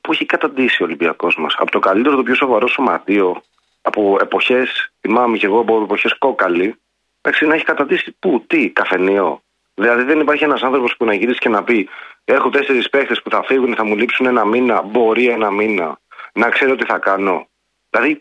που 0.04 0.12
έχει 0.12 0.26
καταντήσει 0.26 0.82
ο 0.82 0.84
Ολυμπιακός 0.84 1.36
μας. 1.36 1.54
Από 1.58 1.70
το 1.70 1.78
καλύτερο, 1.78 2.16
το 2.16 2.22
πιο 2.22 2.34
σοβαρό 2.34 2.66
σωματείο, 2.66 3.42
από 3.82 4.18
εποχές, 4.20 4.92
θυμάμαι 5.00 5.36
και 5.36 5.46
εγώ 5.46 5.58
από 5.58 5.82
εποχές 5.82 6.18
κόκαλη, 6.18 6.80
εντάξει, 7.20 7.46
να 7.46 7.54
έχει 7.54 7.64
καταντήσει 7.64 8.16
πού, 8.18 8.44
τι, 8.46 8.70
καφενείο. 8.70 9.42
Δηλαδή 9.74 10.02
δεν 10.02 10.20
υπάρχει 10.20 10.44
ένας 10.44 10.62
άνθρωπος 10.62 10.96
που 10.96 11.04
να 11.04 11.14
γυρίσει 11.14 11.38
και 11.38 11.48
να 11.48 11.62
πει: 11.64 11.88
Έχω 12.24 12.50
τέσσερις 12.50 12.88
παίχτες 12.88 13.22
που 13.22 13.30
θα 13.30 13.42
φύγουν, 13.42 13.74
θα 13.74 13.84
μου 13.84 13.96
λείψουν 13.96 14.26
ένα 14.26 14.44
μήνα, 14.44 14.82
μπορεί 14.82 15.28
ένα 15.28 15.50
μήνα, 15.50 15.98
να 16.32 16.48
ξέρω 16.48 16.74
τι 16.74 16.84
θα 16.84 16.98
κάνω. 16.98 17.48
Δηλαδή, 17.90 18.20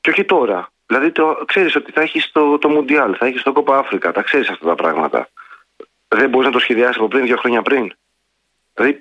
και 0.00 0.10
όχι 0.10 0.24
τώρα. 0.24 0.68
Δηλαδή, 0.86 1.10
το, 1.10 1.42
ξέρεις 1.46 1.76
ότι 1.76 1.92
θα 1.92 2.00
έχεις 2.00 2.32
το, 2.32 2.58
το 2.58 2.68
Μουντιάλ, 2.68 3.14
θα 3.18 3.26
έχεις 3.26 3.42
το 3.42 3.52
Κόπα 3.52 3.78
Αφρικα, 3.78 4.12
τα 4.12 4.22
ξέρεις 4.22 4.48
αυτά 4.48 4.66
τα 4.66 4.74
πράγματα. 4.74 5.28
Δεν 6.08 6.28
μπορείς 6.28 6.46
να 6.46 6.52
το 6.52 6.58
σχεδιάσεις 6.58 6.96
από 6.96 7.08
πριν, 7.08 7.24
δύο 7.24 7.36
χρόνια 7.36 7.62
πριν. 7.62 7.92
Δηλαδή, 8.74 8.98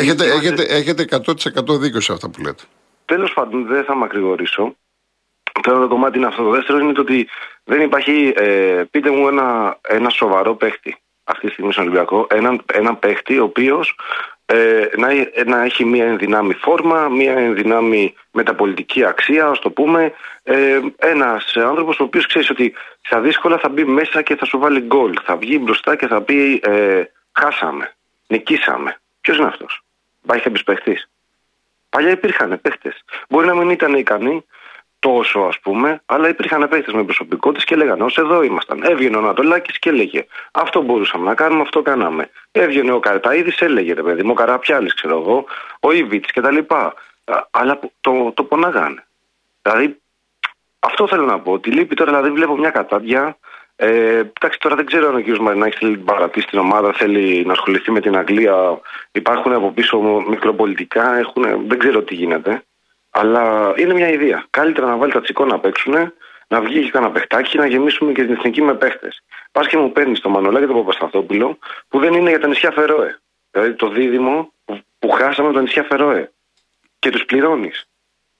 Έχετε, 0.00 0.24
έχετε, 0.24 0.62
έχετε 0.62 1.04
100% 1.10 1.78
δίκιο 1.78 2.00
σε 2.00 2.12
αυτά 2.12 2.30
που 2.30 2.40
λέτε. 2.40 2.62
Τέλος 3.04 3.32
πάντων, 3.32 3.66
δεν 3.66 3.84
θα 3.84 3.94
μακρηγορήσω. 3.94 4.76
Το 5.62 5.74
ένα 5.74 5.86
κομμάτι 5.86 6.18
είναι 6.18 6.26
αυτό. 6.26 6.42
Το 6.42 6.50
δεύτερο 6.50 6.78
είναι 6.78 6.92
το 6.92 7.00
ότι 7.00 7.28
δεν 7.64 7.80
υπάρχει. 7.80 8.32
Ε, 8.36 8.82
πείτε 8.90 9.10
μου 9.10 9.28
ένα, 9.28 9.78
ένα 9.88 10.10
σοβαρό 10.10 10.54
παίχτη 10.54 10.96
αυτή 11.24 11.46
τη 11.46 11.52
στιγμή 11.52 11.72
στον 11.72 11.84
Ολυμπιακό. 11.84 12.26
Ένα, 12.30 12.56
ένα 12.72 12.94
παίχτη 12.94 13.38
ο 13.38 13.44
οποίος 13.44 13.96
ε, 14.46 14.86
να, 14.96 15.08
να 15.46 15.64
έχει 15.64 15.84
μια 15.84 16.04
ενδυνάμει 16.04 16.54
φόρμα, 16.54 17.08
μια 17.08 17.32
ενδυνάμει 17.32 18.14
μεταπολιτική 18.30 19.04
αξία, 19.04 19.46
ας 19.46 19.58
το 19.58 19.70
πούμε. 19.70 20.12
Ε, 20.42 20.80
Ένας 20.96 21.56
άνθρωπος 21.56 22.00
ο 22.00 22.02
οποίος 22.02 22.26
ξέρεις 22.26 22.50
ότι 22.50 22.74
στα 23.00 23.20
δύσκολα 23.20 23.58
θα 23.58 23.68
μπει 23.68 23.84
μέσα 23.84 24.22
και 24.22 24.36
θα 24.36 24.44
σου 24.44 24.58
βάλει 24.58 24.80
γκολ. 24.80 25.14
Θα 25.24 25.36
βγει 25.36 25.58
μπροστά 25.62 25.96
και 25.96 26.06
θα 26.06 26.22
πει 26.22 26.60
ε, 26.64 27.02
Χάσαμε, 27.32 27.94
νικήσαμε. 28.26 29.00
Ποιος 29.20 29.36
είναι 29.36 29.46
αυτός, 29.46 29.83
Υπάρχει 30.24 30.44
κάποιο 30.44 30.62
παίχτη. 30.64 30.96
Παλιά 31.88 32.10
υπήρχαν 32.10 32.60
παίχτες. 32.60 33.04
Μπορεί 33.28 33.46
να 33.46 33.54
μην 33.54 33.70
ήταν 33.70 33.94
ικανοί 33.94 34.44
τόσο 34.98 35.40
ας 35.40 35.60
πούμε, 35.60 36.02
αλλά 36.06 36.28
υπήρχαν 36.28 36.68
παίχτες 36.68 36.94
με 36.94 37.04
προσωπικότητες 37.04 37.64
και 37.64 37.76
λέγανε 37.76 38.02
Ω 38.02 38.08
εδώ 38.16 38.42
ήμασταν. 38.42 38.82
Έβγαινε 38.82 39.16
ο 39.16 39.18
Ανατολάκης 39.18 39.78
και 39.78 39.88
έλεγε 39.88 40.26
Αυτό 40.52 40.82
μπορούσαμε 40.82 41.24
να 41.24 41.34
κάνουμε, 41.34 41.60
αυτό 41.60 41.82
κάναμε. 41.82 42.30
Έβγαινε 42.50 42.92
ο 42.92 43.00
Καρταίδης, 43.00 43.60
έλεγε 43.60 43.92
ρε 43.94 44.02
παιδί 44.02 44.22
μου, 44.22 44.30
ο 44.30 44.34
Καραπιάλης, 44.34 44.94
ξέρω 44.94 45.18
εγώ, 45.18 45.44
ο 45.80 45.92
Ιβίτ 45.92 46.24
κτλ. 46.32 46.58
Αλλά 47.50 47.78
το, 48.00 48.32
το 48.34 48.44
πονάγανε. 48.44 49.06
Δηλαδή, 49.62 50.00
αυτό 50.78 51.06
θέλω 51.06 51.24
να 51.24 51.40
πω. 51.40 51.52
Ότι 51.52 51.70
λείπει 51.70 51.94
τώρα, 51.94 52.10
δηλαδή, 52.10 52.30
βλέπω 52.30 52.56
μια 52.56 52.70
κατάδια 52.70 53.36
ε, 53.76 54.16
εντάξει, 54.16 54.58
τώρα 54.58 54.74
δεν 54.76 54.86
ξέρω 54.86 55.08
αν 55.08 55.14
ο 55.14 55.22
κ. 55.22 55.36
Μαρινάκης 55.36 55.78
θέλει 55.78 55.96
την 55.96 56.04
παρατή 56.04 56.40
στην 56.40 56.58
ομάδα, 56.58 56.92
θέλει 56.92 57.44
να 57.46 57.52
ασχοληθεί 57.52 57.90
με 57.90 58.00
την 58.00 58.16
Αγγλία. 58.16 58.80
Υπάρχουν 59.12 59.52
από 59.52 59.70
πίσω 59.70 60.00
μικροπολιτικά, 60.28 61.18
έχουν, 61.18 61.66
δεν 61.66 61.78
ξέρω 61.78 62.02
τι 62.02 62.14
γίνεται. 62.14 62.62
Αλλά 63.10 63.74
είναι 63.76 63.94
μια 63.94 64.08
ιδέα. 64.08 64.44
Καλύτερα 64.50 64.86
να 64.86 64.96
βάλει 64.96 65.12
τα 65.12 65.20
τσικό 65.20 65.44
να 65.44 65.58
παίξουν, 65.58 65.94
να 66.48 66.60
βγει 66.60 66.84
και 66.84 66.90
κανένα 66.90 67.12
παιχτάκι, 67.12 67.58
να 67.58 67.66
γεμίσουμε 67.66 68.12
και 68.12 68.24
την 68.24 68.32
εθνική 68.32 68.62
με 68.62 68.74
παίχτες. 68.74 69.22
Πας 69.52 69.66
και 69.66 69.76
μου 69.76 69.92
παίρνεις 69.92 70.20
το 70.20 70.28
Μανολά 70.28 70.60
και 70.60 70.66
τον 70.66 70.76
Παπασταθόπουλο, 70.76 71.58
που 71.88 71.98
δεν 71.98 72.12
είναι 72.12 72.30
για 72.30 72.40
τα 72.40 72.48
νησιά 72.48 72.70
Φερόε. 72.70 73.18
Δηλαδή 73.50 73.74
το 73.74 73.88
δίδυμο 73.88 74.52
που 74.98 75.10
χάσαμε 75.10 75.52
τα 75.52 75.60
νησιά 75.60 75.82
Φερόε. 75.82 76.30
Και 76.98 77.10
τους 77.10 77.24
πληρώνεις. 77.24 77.88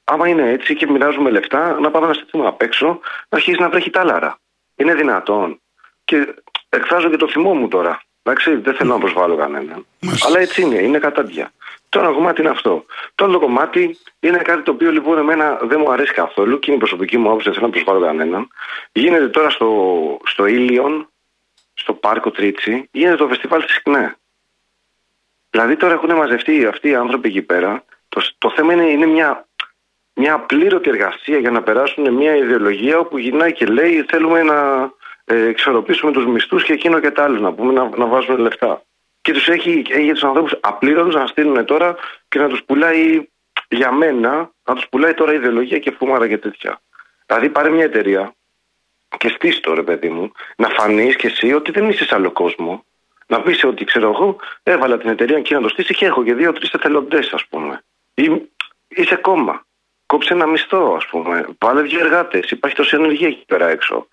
Άμα 0.05 0.29
είναι 0.29 0.51
έτσι 0.51 0.75
και 0.75 0.87
μοιράζουμε 0.87 1.31
λεφτά, 1.31 1.81
να 1.81 1.91
πάμε 1.91 2.07
να 2.07 2.13
στείλουμε 2.13 2.49
απ' 2.49 2.63
έξω, 2.63 2.87
να 3.29 3.39
αρχίσει 3.39 3.61
να 3.61 3.69
βρέχει 3.69 3.91
τάλαρα. 3.91 4.39
Είναι 4.77 4.95
δυνατόν. 4.95 5.61
Και 6.05 6.35
εκφράζω 6.69 7.11
και 7.11 7.17
το 7.17 7.29
θυμό 7.29 7.55
μου 7.55 7.69
τώρα. 7.69 8.03
Εντάξει, 8.23 8.57
δεν 8.57 8.75
θέλω 8.75 8.93
να 8.93 8.99
προσβάλλω 8.99 9.37
κανέναν. 9.37 9.87
Αλλά 10.27 10.39
έτσι 10.39 10.63
είναι, 10.63 10.79
είναι 10.79 10.99
κατάντια. 10.99 11.53
Το 11.89 11.99
ένα 11.99 12.13
κομμάτι 12.13 12.41
είναι 12.41 12.51
αυτό. 12.51 12.85
Το 13.15 13.25
άλλο 13.25 13.39
κομμάτι 13.39 13.99
είναι 14.21 14.39
κάτι 14.39 14.63
το 14.63 14.71
οποίο 14.71 14.93
λοιπόν 14.93 15.19
εμένα 15.19 15.59
δεν 15.63 15.81
μου 15.81 15.93
αρέσει 15.93 16.13
καθόλου 16.13 16.59
και 16.59 16.71
είναι 16.71 16.77
η 16.77 16.79
προσωπική 16.79 17.19
μου 17.19 17.29
άποψη, 17.29 17.45
δεν 17.45 17.55
θέλω 17.55 17.67
να 17.67 17.73
προσβάλλω 17.73 18.07
κανέναν. 18.07 18.49
Γίνεται 18.93 19.29
τώρα 19.29 19.51
στο, 19.51 20.19
στο 20.25 20.47
Ήλιον, 20.47 21.09
στο 21.75 21.93
πάρκο 21.93 22.31
Τρίτσι, 22.31 22.89
γίνεται 22.93 23.17
το 23.17 23.29
φεστιβάλ 23.29 23.65
της 23.65 23.83
ΚΝΕ. 23.83 24.17
Δηλαδή 25.51 25.77
τώρα 25.77 25.93
έχουν 25.93 26.15
μαζευτεί 26.15 26.67
αυτοί 26.67 26.89
οι 26.89 26.95
άνθρωποι 26.95 27.29
εκεί 27.29 27.43
πέρα. 27.43 27.85
Το, 28.09 28.31
το 28.39 28.51
θέμα 28.51 28.73
είναι, 28.73 28.85
είναι 28.85 29.07
μια 29.07 29.47
μια 30.15 30.35
απλήρωτη 30.35 30.89
εργασία 30.91 31.39
για 31.39 31.51
να 31.51 31.63
περάσουν 31.63 32.15
μια 32.15 32.37
ιδεολογία 32.37 32.99
όπου 32.99 33.19
γυρνάει 33.19 33.53
και 33.53 33.67
λέει 33.67 34.05
θέλουμε 34.09 34.43
να 34.43 34.91
ε, 35.25 35.47
εξορροπήσουμε 35.47 36.13
τους 36.13 36.27
μισθούς 36.27 36.65
και 36.65 36.73
εκείνο 36.73 37.01
και 37.01 37.11
τα 37.11 37.25
άλλο, 37.25 37.41
να 37.41 37.53
πούμε 37.53 37.73
να, 37.73 37.91
να 37.97 38.07
βάζουμε 38.07 38.39
λεφτά. 38.39 38.83
Και 39.21 39.33
τους 39.33 39.49
έχει, 39.49 39.83
έχει 39.89 40.13
τους 40.13 40.25
ανθρώπους 40.25 40.57
απλήρωτους 40.61 41.15
να 41.15 41.27
στείλουν 41.27 41.65
τώρα 41.65 41.97
και 42.29 42.39
να 42.39 42.49
τους 42.49 42.63
πουλάει 42.63 43.29
για 43.69 43.93
μένα, 43.93 44.51
να 44.65 44.75
τους 44.75 44.89
πουλάει 44.89 45.15
τώρα 45.15 45.33
ιδεολογία 45.33 45.79
και 45.79 45.91
φούμαρα 45.91 46.29
και 46.29 46.39
τέτοια. 46.39 46.81
Δηλαδή 47.27 47.49
πάρε 47.49 47.71
μια 47.71 47.85
εταιρεία 47.85 48.35
και 49.19 49.29
στήσει 49.29 49.61
το 49.61 49.75
ρε 49.75 49.83
παιδί 49.83 50.09
μου, 50.09 50.33
να 50.57 50.69
φανείς 50.69 51.17
και 51.17 51.27
εσύ 51.27 51.53
ότι 51.53 51.71
δεν 51.71 51.89
είσαι 51.89 52.05
σε 52.05 52.15
άλλο 52.15 52.31
κόσμο. 52.31 52.85
Να 53.27 53.41
πεις 53.41 53.65
ότι 53.65 53.85
ξέρω 53.85 54.11
εγώ, 54.11 54.37
έβαλα 54.63 54.99
την 54.99 55.09
εταιρεία 55.09 55.37
εκεί 55.37 55.55
να 55.55 55.61
το 55.61 55.69
στήσει 55.69 55.95
και 55.95 56.07
έχω 56.07 56.25
και 56.25 56.35
δύο-τρεις 56.35 56.71
εθελοντές, 56.71 57.33
ας 57.33 57.47
πούμε. 57.47 57.85
Ή 58.15 58.43
είσαι 58.89 59.17
κόμμα 59.17 59.65
κόψε 60.07 60.33
ένα 60.33 60.47
μισθό, 60.47 60.95
ας 60.97 61.07
πούμε. 61.07 61.47
Βάλε 61.59 61.83
δύο 61.83 62.01
εργάτες. 62.01 62.51
Υπάρχει 62.51 62.77
τόση 62.77 62.97
ενεργεία 62.97 63.29
εκεί 63.29 63.45
πέρα 63.47 63.69
έξω. 63.69 64.09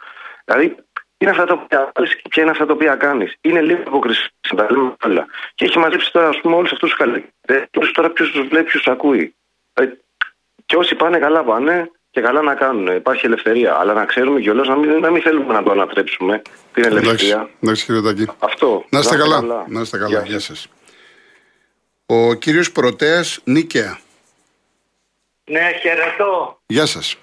Δηλαδή, 0.45 0.75
είναι 1.17 1.31
αυτά 1.31 1.45
τα 1.45 1.53
οποία 1.53 1.91
και 1.93 2.27
ποια 2.29 2.43
είναι 2.43 2.51
αυτά 2.51 2.65
τα 2.65 2.73
οποία 2.73 2.95
κάνεις. 2.95 3.33
Είναι 3.41 3.61
λίγο 3.61 3.81
υποκρισία, 3.87 4.29
τα 4.55 4.67
λέμε 4.69 4.93
όλα. 5.05 5.25
Και 5.55 5.65
έχει 5.65 5.79
μαζέψει 5.79 6.11
τώρα, 6.11 6.27
ας 6.27 6.39
πούμε, 6.41 6.55
όλους 6.55 6.71
αυτούς 6.71 6.89
τους 6.89 6.97
καλλιτέχνες. 6.97 7.91
Τώρα 7.93 8.09
ποιος 8.09 8.31
τους 8.31 8.47
βλέπει, 8.47 8.65
ποιος 8.69 8.83
τους 8.83 8.91
ακούει. 8.93 9.35
Δηλαδή, 9.73 9.97
και 10.65 10.75
όσοι 10.75 10.95
πάνε 10.95 11.17
καλά 11.19 11.43
πάνε 11.43 11.91
και 12.11 12.21
καλά 12.21 12.41
να 12.41 12.55
κάνουν. 12.55 12.95
Υπάρχει 12.95 13.25
ελευθερία. 13.25 13.75
Αλλά 13.75 13.93
να 13.93 14.05
ξέρουμε 14.05 14.39
κιόλας 14.39 14.67
να 14.67 14.75
μην, 14.75 14.99
να 14.99 15.09
μην 15.09 15.21
θέλουμε 15.21 15.53
να 15.53 15.63
το 15.63 15.71
ανατρέψουμε 15.71 16.41
την 16.73 16.83
ελευθερία. 16.83 17.49
Εντάξει, 17.59 17.85
κύριε 17.85 18.01
Τακή. 18.01 18.27
Αυτό. 18.39 18.85
Να 18.89 18.99
είστε 18.99 19.17
καλά. 19.17 19.35
καλά. 19.35 19.65
Να 19.67 19.81
είστε 19.81 19.97
καλά. 19.97 20.23
Γεια 20.25 20.39
σας. 20.39 20.67
Ο 22.05 22.33
κύριος 22.33 22.71
Πρωτέας 22.71 23.39
Νίκαια. 23.43 23.99
Ναι, 25.43 25.71
χαιρετώ. 25.81 26.61
Γεια 26.65 26.85
σας. 26.85 27.17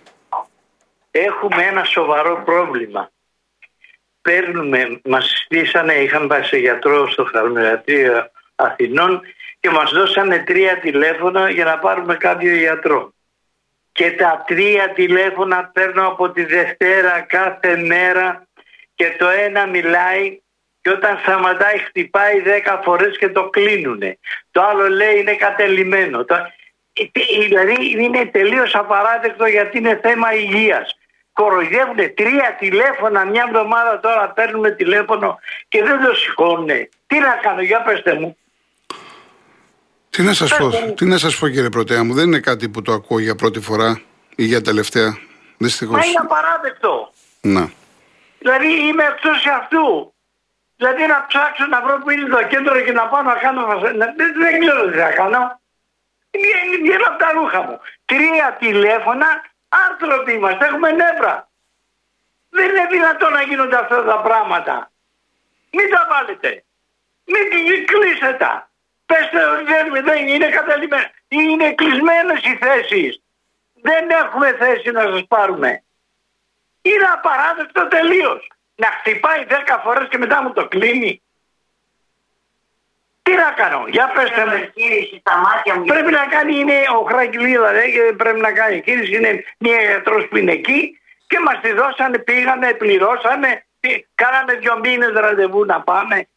Έχουμε 1.10 1.62
ένα 1.62 1.84
σοβαρό 1.84 2.42
πρόβλημα. 2.44 3.10
Παίρνουμε, 4.20 5.00
μας 5.04 5.42
στήσανε, 5.44 5.94
είχαμε 5.94 6.26
πάει 6.26 6.42
σε 6.42 6.56
γιατρό 6.56 7.10
στο 7.10 7.24
Φαρμακείο 7.24 8.30
Αθηνών 8.54 9.22
και 9.60 9.70
μας 9.70 9.90
δώσανε 9.90 10.38
τρία 10.38 10.78
τηλέφωνα 10.78 11.50
για 11.50 11.64
να 11.64 11.78
πάρουμε 11.78 12.16
κάποιο 12.16 12.54
γιατρό. 12.54 13.12
Και 13.92 14.10
τα 14.10 14.44
τρία 14.46 14.92
τηλέφωνα 14.92 15.64
παίρνω 15.64 16.06
από 16.06 16.30
τη 16.30 16.44
Δευτέρα 16.44 17.20
κάθε 17.20 17.76
μέρα 17.76 18.46
και 18.94 19.16
το 19.18 19.28
ένα 19.28 19.66
μιλάει 19.66 20.40
και 20.80 20.90
όταν 20.90 21.18
σταματάει 21.18 21.78
χτυπάει 21.78 22.40
δέκα 22.40 22.80
φορές 22.84 23.18
και 23.18 23.28
το 23.28 23.48
κλείνουνε. 23.48 24.18
Το 24.50 24.62
άλλο 24.62 24.88
λέει 24.88 25.18
είναι 25.20 25.34
κατελημένο. 25.34 26.24
Δηλαδή 27.46 27.76
είναι 27.98 28.26
τελείως 28.26 28.74
απαράδεκτο 28.74 29.46
γιατί 29.46 29.78
είναι 29.78 30.00
θέμα 30.02 30.34
υγείας. 30.34 30.98
Κοροϊδεύουν 31.32 31.96
τρία 31.96 32.56
τηλέφωνα 32.58 33.24
μια 33.24 33.44
εβδομάδα 33.48 34.00
τώρα 34.00 34.28
παίρνουμε 34.30 34.70
τηλέφωνο 34.70 35.38
και 35.68 35.82
δεν 35.82 36.04
το 36.04 36.14
σηκώνουν. 36.14 36.68
Τι 37.06 37.18
να 37.18 37.38
κάνω, 37.42 37.60
για 37.60 37.82
πετε 37.82 38.14
μου. 38.14 38.36
Τι 40.10 40.22
να 40.22 40.32
σας 40.32 40.56
πω, 40.56 40.94
τι 40.94 41.04
να 41.04 41.18
σας 41.18 41.38
πω 41.38 41.48
κύριε 41.48 41.68
Πρωτέα 41.68 42.04
μου, 42.04 42.14
δεν 42.14 42.26
είναι 42.26 42.40
κάτι 42.40 42.68
που 42.68 42.82
το 42.82 42.92
ακούω 42.92 43.18
για 43.18 43.34
πρώτη 43.34 43.60
φορά 43.60 44.00
ή 44.36 44.44
για 44.44 44.62
τελευταία. 44.62 45.18
Δυστυχώς. 45.56 45.96
Μα 45.96 46.04
είναι 46.04 46.20
απαράδεκτο. 46.20 47.12
Να. 47.40 47.70
Δηλαδή 48.38 48.66
είμαι 48.66 49.04
εκτός 49.04 49.46
αυτού. 49.60 50.14
Δηλαδή 50.76 51.06
να 51.06 51.26
ψάξω 51.28 51.66
να 51.66 51.82
βρω 51.82 51.98
που 52.02 52.10
είναι 52.10 52.28
το 52.28 52.42
κέντρο 52.46 52.80
και 52.80 52.92
να 52.92 53.06
πάω 53.06 53.22
να 53.22 53.34
κάνω. 53.34 53.62
Δεν, 53.80 54.14
δεν 54.16 54.60
ξέρω 54.60 54.90
τι 54.90 54.98
θα 54.98 55.10
κάνω. 55.10 55.60
Βγαίνω 56.82 57.04
από 57.06 57.18
τα 57.18 57.32
ρούχα 57.32 57.62
μου. 57.62 57.80
Τρία 58.04 58.56
τηλέφωνα, 58.58 59.44
άνθρωποι 59.68 60.32
είμαστε, 60.32 60.64
έχουμε 60.64 60.90
νεύρα. 60.90 61.48
Δεν 62.50 62.68
είναι 62.68 62.86
δυνατόν 62.90 63.32
να 63.32 63.42
γίνονται 63.42 63.76
αυτά 63.76 64.04
τα 64.04 64.20
πράγματα. 64.20 64.90
Μην 65.70 65.90
τα 65.90 66.06
βάλετε. 66.10 66.64
Μην 67.24 67.86
κλείσετε 67.86 68.32
τα. 68.32 68.70
Πέστε 69.06 69.44
ότι 69.44 69.64
δεν 70.00 70.28
είναι 70.28 70.48
καταλημμένα. 70.48 71.10
Είναι 71.28 71.72
κλεισμένες 71.72 72.40
οι 72.42 72.56
θέσεις. 72.56 73.22
Δεν 73.74 74.10
έχουμε 74.10 74.56
θέση 74.56 74.90
να 74.90 75.00
σας 75.00 75.26
πάρουμε. 75.28 75.82
Είναι 76.82 77.04
απαράδεκτο 77.04 77.88
τελείως. 77.88 78.50
Να 78.74 78.86
χτυπάει 78.86 79.44
δέκα 79.44 79.78
φορές 79.78 80.08
και 80.08 80.18
μετά 80.18 80.42
μου 80.42 80.52
το 80.52 80.68
κλείνει. 80.68 81.22
Τι 83.38 83.44
να 83.44 83.52
κάνω, 83.62 83.84
για 83.88 84.06
πέστε 84.14 84.42
μου. 85.76 85.84
Πρέπει 85.84 86.10
να 86.10 86.26
κάνει, 86.34 86.58
είναι 86.58 86.78
ο 86.98 87.02
Χραγγιλίδα, 87.10 87.68
δηλαδή, 87.72 88.16
πρέπει 88.16 88.40
να 88.40 88.52
κάνει 88.52 88.80
κίνηση, 88.80 89.16
είναι 89.16 89.44
μια 89.58 89.80
γιατρός 89.80 90.28
που 90.28 90.36
είναι 90.36 90.52
εκεί 90.52 91.00
και 91.26 91.38
μας 91.44 91.60
τη 91.62 91.72
δώσανε, 91.72 92.18
πήγανε, 92.18 92.74
πληρώσανε, 92.74 93.66
κάναμε 94.14 94.52
δύο 94.60 94.78
μήνες 94.78 95.12
ραντεβού 95.12 95.64
να 95.64 95.80
πάμε. 95.80 96.28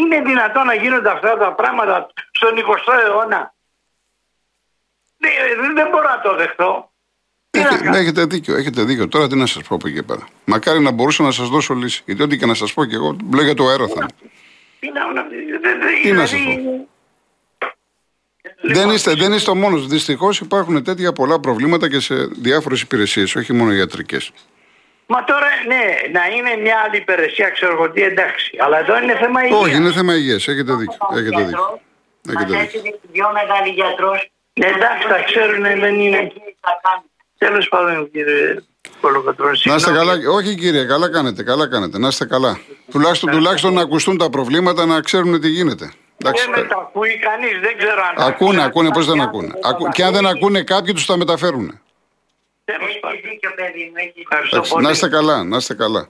είναι 0.00 0.20
δυνατόν 0.20 0.66
να 0.66 0.74
γίνονται 0.74 1.10
αυτά 1.10 1.36
τα 1.36 1.52
πράγματα 1.52 2.10
στον 2.30 2.52
20ο 2.56 2.92
αιώνα; 3.04 3.54
Δεν, 5.16 5.74
δεν 5.74 5.88
μπορώ 5.90 6.08
να 6.08 6.20
το 6.20 6.34
δεχτώ. 6.34 6.90
Έχετε, 7.50 7.98
έχετε 7.98 8.24
δίκιο, 8.24 8.56
έχετε 8.56 8.82
δίκιο. 8.82 9.08
Τώρα 9.08 9.26
τι 9.28 9.36
να 9.36 9.46
σας 9.46 9.62
πω 9.62 9.74
από 9.74 9.88
εκεί 9.88 10.02
πέρα. 10.02 10.28
Μακάρι 10.44 10.80
να 10.80 10.90
μπορούσα 10.90 11.22
να 11.22 11.30
σας 11.30 11.48
δώσω 11.48 11.74
λύση. 11.74 12.02
Γιατί 12.04 12.22
ό,τι 12.22 12.36
και 12.36 12.46
να 12.46 12.54
σας 12.54 12.74
πω 12.74 12.84
και 12.84 12.94
εγώ, 12.94 13.16
μπλέγεται 13.24 13.54
το 13.54 13.68
αέροθανο. 13.68 14.06
Τι 14.80 14.90
να, 14.92 15.00
τι 16.02 16.12
να 16.12 16.26
σας 16.26 16.38
πω. 16.40 16.88
Δεν 18.62 18.76
λοιπόν, 18.76 18.94
είστε, 18.94 19.14
δεν 19.14 19.32
είστε 19.32 19.50
ο 19.50 19.54
μόνος. 19.54 19.86
Δυστυχώς 19.86 20.40
υπάρχουν 20.40 20.84
τέτοια 20.84 21.12
πολλά 21.12 21.40
προβλήματα 21.40 21.88
και 21.88 22.00
σε 22.00 22.14
διάφορες 22.24 22.80
υπηρεσίες, 22.80 23.34
όχι 23.34 23.52
μόνο 23.52 23.72
ιατρικές. 23.72 24.32
Μα 25.06 25.24
τώρα, 25.24 25.46
ναι, 25.66 26.18
να 26.18 26.26
είναι 26.36 26.62
μια 26.62 26.76
άλλη 26.84 26.96
υπηρεσία, 26.96 27.48
ξέρω 27.48 27.72
εγώ 27.72 27.90
τι, 27.90 28.02
εντάξει. 28.02 28.56
Αλλά 28.58 28.78
εδώ 28.78 29.02
είναι 29.02 29.16
θέμα 29.16 29.44
υγείας. 29.44 29.60
Όχι, 29.60 29.76
είναι 29.76 29.92
θέμα 29.92 30.14
υγείας. 30.14 30.48
Έχετε 30.48 30.74
δίκιο. 30.74 30.96
Έχετε 31.12 31.42
δίκιο. 31.42 31.80
Έχετε 32.28 32.42
Μας 32.42 32.44
δίκιο. 32.44 32.58
έστειλε 32.60 32.94
δυο 33.12 33.30
μεγάλοι 33.32 33.68
γιατρός. 33.68 34.30
Εντάξει, 34.52 35.08
τα 35.08 35.22
ξέρουν, 35.22 35.62
δεν 35.62 36.00
είναι. 36.00 36.32
Τέλος 37.38 37.68
πάντων, 37.68 38.10
κύριε 38.10 38.54
Κολοκοτρώνη. 38.54 38.69
Να 39.02 39.74
είστε 39.74 39.78
συγγνώμη. 39.78 40.06
καλά. 40.22 40.30
Όχι 40.34 40.54
κύριε, 40.54 40.84
καλά 40.84 41.10
κάνετε, 41.10 41.42
καλά 41.42 41.68
κάνετε. 41.68 41.98
Να 41.98 42.08
είστε 42.08 42.24
καλά. 42.24 42.58
Τουλάχιστον, 42.90 43.30
τουλάχιστον 43.30 43.72
να 43.74 43.80
ακουστούν 43.80 44.18
τα 44.18 44.30
προβλήματα, 44.30 44.86
να 44.86 45.00
ξέρουν 45.00 45.40
τι 45.40 45.48
γίνεται. 45.48 45.92
Εντάξει, 46.16 46.44
Δεν 46.50 46.60
με 46.62 46.68
τα 46.68 46.76
ακούει 46.76 47.18
κανείς, 47.18 47.60
δεν 47.62 47.76
ξέρω 47.78 48.02
αν. 48.10 48.14
τα 48.16 48.24
Ακούνε, 48.24 48.62
ακούνε, 48.64 48.88
πώς 48.90 49.06
δεν 49.06 49.16
Τα 49.16 49.22
ακούνε. 49.22 49.46
πιάνουν, 49.46 49.64
Ακού- 49.70 49.84
τα 49.86 49.90
Και 49.92 50.04
αν 50.04 50.12
δεν 50.12 50.26
ακούει. 50.26 50.38
ακούνε 50.40 50.62
κάποιοι, 50.62 50.92
τους 50.94 51.06
τα 51.06 51.16
μεταφέρουν. 51.16 51.80
Τέλος 52.64 52.98
πάντων. 53.00 53.18
Έχει 53.18 53.28
δίκιο 53.28 53.50
παιδί 53.56 53.84
μου, 53.84 53.92
έχει 53.96 54.06
δίκιο. 54.06 54.22
Ευχαριστώ 54.30 54.56
Εντάξει, 54.56 54.72
πολύ. 54.72 54.84
να 54.84 54.90
είστε 54.90 55.08
καλά, 55.08 55.44
να 55.44 55.56
είστε 55.56 55.74
καλά. 55.74 56.08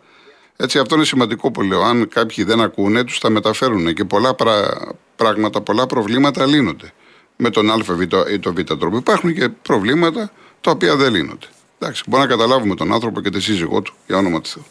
Έτσι, 0.56 0.78
αυτό 0.78 0.94
είναι 0.94 1.04
σημαντικό 1.04 1.50
που 1.50 1.62
λέω. 1.62 1.82
Αν 1.82 2.08
κάποιοι 2.08 2.44
δεν 2.44 2.60
ακούνε, 2.60 3.04
τους 3.04 3.18
τα 3.18 3.30
μεταφέρουν 3.30 3.94
και 3.94 4.04
πολλά 4.04 4.34
πρα- 4.34 4.94
πράγματα, 5.16 5.60
πολλά 5.60 5.86
προβλήματα 5.86 6.46
λύνονται. 6.46 6.92
Με 7.36 7.50
τον 7.50 7.70
ΑΒ 7.70 8.00
ή 8.30 8.38
τον 8.38 8.54
Β 8.54 8.60
τρόπο. 8.62 8.96
Υπάρχουν 8.96 9.34
και 9.34 9.48
προβλήματα 9.48 10.30
τα 10.60 10.70
οποία 10.70 10.96
δεν 10.96 11.12
λύνονται. 11.12 11.46
Εντάξει, 11.82 12.02
μπορούμε 12.06 12.28
να 12.28 12.34
καταλάβουμε 12.34 12.74
τον 12.74 12.92
άνθρωπο 12.92 13.20
και 13.20 13.30
τη 13.30 13.40
σύζυγό 13.40 13.82
του, 13.82 13.94
για 14.06 14.16
όνομα 14.16 14.40
του 14.40 14.48
Θεού. 14.48 14.66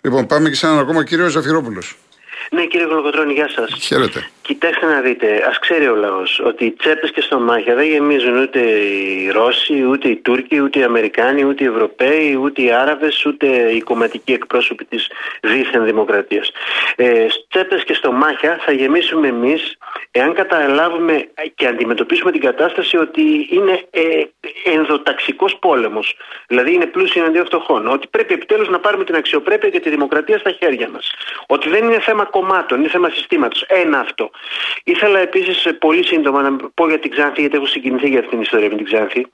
Λοιπόν, 0.00 0.26
πάμε 0.26 0.48
και 0.48 0.54
σε 0.54 0.66
έναν 0.66 0.78
ακόμα 0.78 1.04
κύριο 1.04 1.28
Ζαφυρόπουλος. 1.28 1.96
Ναι, 2.50 2.66
κύριε 2.66 2.86
Κολοκοτρώνη, 2.86 3.32
γεια 3.32 3.48
σας. 3.48 3.72
Χαίρετε. 3.80 4.30
Κοιτάξτε 4.50 4.86
να 4.86 5.00
δείτε, 5.00 5.44
ας 5.48 5.58
ξέρει 5.58 5.88
ο 5.88 5.94
λαός 5.94 6.40
ότι 6.44 6.64
οι 6.64 6.70
τσέπες 6.70 7.10
και 7.10 7.20
στομάχια 7.20 7.74
δεν 7.74 7.86
γεμίζουν 7.86 8.36
ούτε 8.36 8.60
οι 8.60 9.30
Ρώσοι, 9.30 9.84
ούτε 9.84 10.08
οι 10.08 10.16
Τούρκοι, 10.16 10.60
ούτε 10.60 10.78
οι 10.78 10.82
Αμερικάνοι, 10.82 11.44
ούτε 11.44 11.64
οι 11.64 11.66
Ευρωπαίοι, 11.66 12.34
ούτε 12.34 12.62
οι 12.62 12.72
Άραβες, 12.72 13.26
ούτε 13.26 13.46
οι 13.46 13.80
κομματικοί 13.80 14.32
εκπρόσωποι 14.32 14.84
της 14.84 15.10
δίθεν 15.40 15.84
δημοκρατίας. 15.84 16.50
Ε, 16.96 17.26
τσέπες 17.48 17.84
και 17.84 17.94
στομάχια 17.94 18.58
θα 18.64 18.72
γεμίσουμε 18.72 19.28
εμείς 19.28 19.76
εάν 20.10 20.34
καταλάβουμε 20.34 21.28
και 21.54 21.66
αντιμετωπίσουμε 21.66 22.30
την 22.30 22.40
κατάσταση 22.40 22.96
ότι 22.96 23.48
είναι 23.50 23.84
ε, 23.90 24.22
ενδοταξικός 24.64 25.56
πόλεμος. 25.60 26.16
Δηλαδή 26.46 26.72
είναι 26.74 26.86
πλούσιοι 26.86 27.18
εναντίον 27.18 27.44
φτωχών. 27.44 27.86
Ότι 27.86 28.06
πρέπει 28.10 28.34
επιτέλους 28.34 28.68
να 28.68 28.78
πάρουμε 28.78 29.04
την 29.04 29.14
αξιοπρέπεια 29.14 29.70
και 29.70 29.80
τη 29.80 29.90
δημοκρατία 29.90 30.38
στα 30.38 30.50
χέρια 30.50 30.88
μας. 30.88 31.10
Ότι 31.46 31.68
δεν 31.68 31.84
είναι 31.84 32.00
θέμα 32.00 32.24
κομμάτων, 32.24 32.78
είναι 32.78 32.88
θέμα 32.88 33.08
συστήματος. 33.10 33.64
Ένα 33.68 33.98
αυτό. 33.98 34.30
Ήθελα 34.84 35.18
επίσης 35.18 35.66
πολύ 35.78 36.06
σύντομα 36.06 36.42
να 36.42 36.56
πω 36.74 36.88
για 36.88 36.98
την 36.98 37.10
Ξάνθη, 37.10 37.40
γιατί 37.40 37.56
έχω 37.56 37.66
συγκινηθεί 37.66 38.08
για 38.08 38.18
αυτήν 38.18 38.30
την 38.30 38.40
ιστορία 38.40 38.68
με 38.68 38.76
την 38.76 38.84
Ξάνθη. 38.84 39.26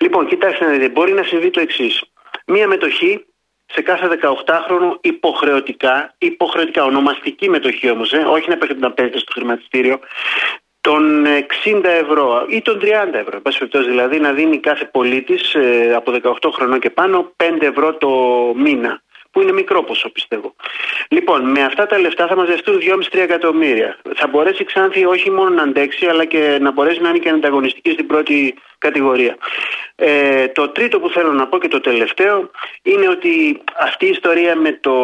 Λοιπόν, 0.00 0.26
κοιτάξτε 0.26 0.64
να 0.64 0.70
δείτε, 0.70 0.88
μπορεί 0.88 1.12
να 1.12 1.22
συμβεί 1.22 1.50
το 1.50 1.60
εξής. 1.60 2.02
Μία 2.46 2.66
μετοχή 2.68 3.24
σε 3.66 3.82
κάθε 3.82 4.18
18χρονο 4.22 4.98
υποχρεωτικά, 5.00 6.14
υποχρεωτικά, 6.18 6.84
ονομαστική 6.84 7.48
μετοχή 7.48 7.90
όμως, 7.90 8.12
ε, 8.12 8.16
όχι 8.16 8.48
να, 8.48 8.56
παίρνετε- 8.56 8.82
να 8.82 8.92
παίζετε 8.92 9.18
στο 9.18 9.32
χρηματιστήριο, 9.32 10.00
των 10.80 11.26
60 11.26 11.90
ευρώ 11.90 12.46
ή 12.48 12.62
των 12.62 12.78
30 12.78 13.18
ευρώ. 13.18 13.36
Εν 13.36 13.42
πάση 13.42 13.58
περιπτώσει, 13.58 13.88
δηλαδή 13.88 14.20
να 14.20 14.32
δίνει 14.32 14.58
κάθε 14.58 14.84
πολίτης 14.84 15.56
από 15.96 16.10
18 16.10 16.50
χρονών 16.50 16.78
και 16.78 16.90
πάνω 16.90 17.32
5 17.36 17.66
ευρώ 17.66 17.94
το 17.94 18.08
μήνα. 18.56 19.02
Που 19.32 19.40
είναι 19.40 19.52
μικρό 19.52 19.82
ποσό, 19.82 20.08
πιστεύω. 20.08 20.54
Λοιπόν, 21.08 21.50
με 21.50 21.62
αυτά 21.62 21.86
τα 21.86 21.98
λεφτά 21.98 22.26
θα 22.26 22.36
μαζευτούν 22.36 22.80
2,5-3 23.12 23.18
εκατομμύρια. 23.18 23.98
Θα 24.14 24.26
μπορέσει 24.26 24.62
η 24.62 24.64
Ξάνθη 24.64 25.04
όχι 25.04 25.30
μόνο 25.30 25.48
να 25.48 25.62
αντέξει, 25.62 26.06
αλλά 26.06 26.24
και 26.24 26.58
να 26.60 26.72
μπορέσει 26.72 27.00
να 27.00 27.08
είναι 27.08 27.18
και 27.18 27.28
ανταγωνιστική 27.28 27.90
στην 27.90 28.06
πρώτη 28.06 28.54
κατηγορία. 28.78 29.36
Ε, 29.96 30.48
το 30.48 30.68
τρίτο 30.68 31.00
που 31.00 31.08
θέλω 31.08 31.32
να 31.32 31.46
πω 31.46 31.58
και 31.58 31.68
το 31.68 31.80
τελευταίο 31.80 32.50
είναι 32.82 33.08
ότι 33.08 33.62
αυτή 33.78 34.06
η 34.06 34.08
ιστορία 34.08 34.56
με, 34.56 34.72
το, 34.80 34.94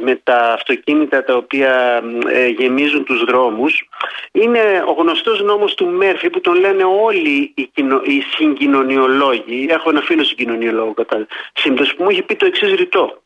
με 0.00 0.20
τα 0.22 0.52
αυτοκίνητα 0.52 1.24
τα 1.24 1.34
οποία 1.36 2.02
ε, 2.28 2.46
γεμίζουν 2.46 3.04
τους 3.04 3.24
δρόμους 3.24 3.88
είναι 4.32 4.84
ο 4.86 4.92
γνωστός 4.92 5.42
νόμος 5.42 5.74
του 5.74 5.86
Μέρφυ 5.86 6.30
που 6.30 6.40
τον 6.40 6.54
λένε 6.54 6.84
όλοι 6.84 7.52
οι, 7.54 7.70
κοινο, 7.74 8.00
οι 8.04 8.20
συγκοινωνιολόγοι. 8.20 9.66
Έχω 9.70 9.90
ένα 9.90 10.00
φίλο 10.00 10.24
συγκοινωνιολόγο 10.24 10.94
κατά 10.94 11.26
σύμπτωση 11.54 11.94
που 11.94 12.02
μου 12.02 12.10
έχει 12.10 12.22
πει 12.22 12.36
το 12.36 12.46
εξής 12.46 12.74
ρητό 12.74 13.22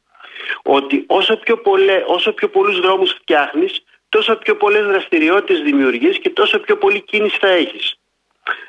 ότι 0.63 1.05
όσο 1.07 1.37
πιο, 1.37 1.57
πολλέ, 1.57 2.03
όσο 2.07 2.33
πιο 2.33 2.49
πολλούς 2.49 2.81
δρόμους 2.81 3.13
φτιάχνεις 3.13 3.83
τόσο 4.09 4.37
πιο 4.37 4.57
πολλές 4.57 4.87
δραστηριότητες 4.87 5.63
δημιουργείς 5.63 6.19
και 6.19 6.31
τόσο 6.31 6.59
πιο 6.59 6.77
πολλή 6.77 7.01
κίνηση 7.01 7.39
θα 7.39 7.49
έχεις. 7.49 7.97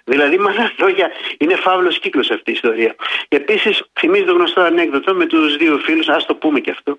Δηλαδή, 0.04 0.38
με 0.38 0.50
άλλα 0.50 0.72
λόγια, 0.78 1.12
είναι 1.38 1.56
φαύλος 1.56 2.00
κύκλος 2.00 2.32
αυτή 2.32 2.52
η 2.52 2.54
ιστορία. 2.54 2.96
Και 3.28 3.36
επίσης, 3.36 3.84
θυμίζει 4.00 4.24
το 4.24 4.34
γνωστό 4.34 4.62
ανέκδοτο 4.62 5.14
με 5.14 5.26
τους 5.26 5.58
δύο 5.58 5.78
φίλους, 5.78 6.08
ας 6.08 6.26
το 6.26 6.36
πούμε 6.36 6.60
και 6.60 6.72
αυτό. 6.72 6.98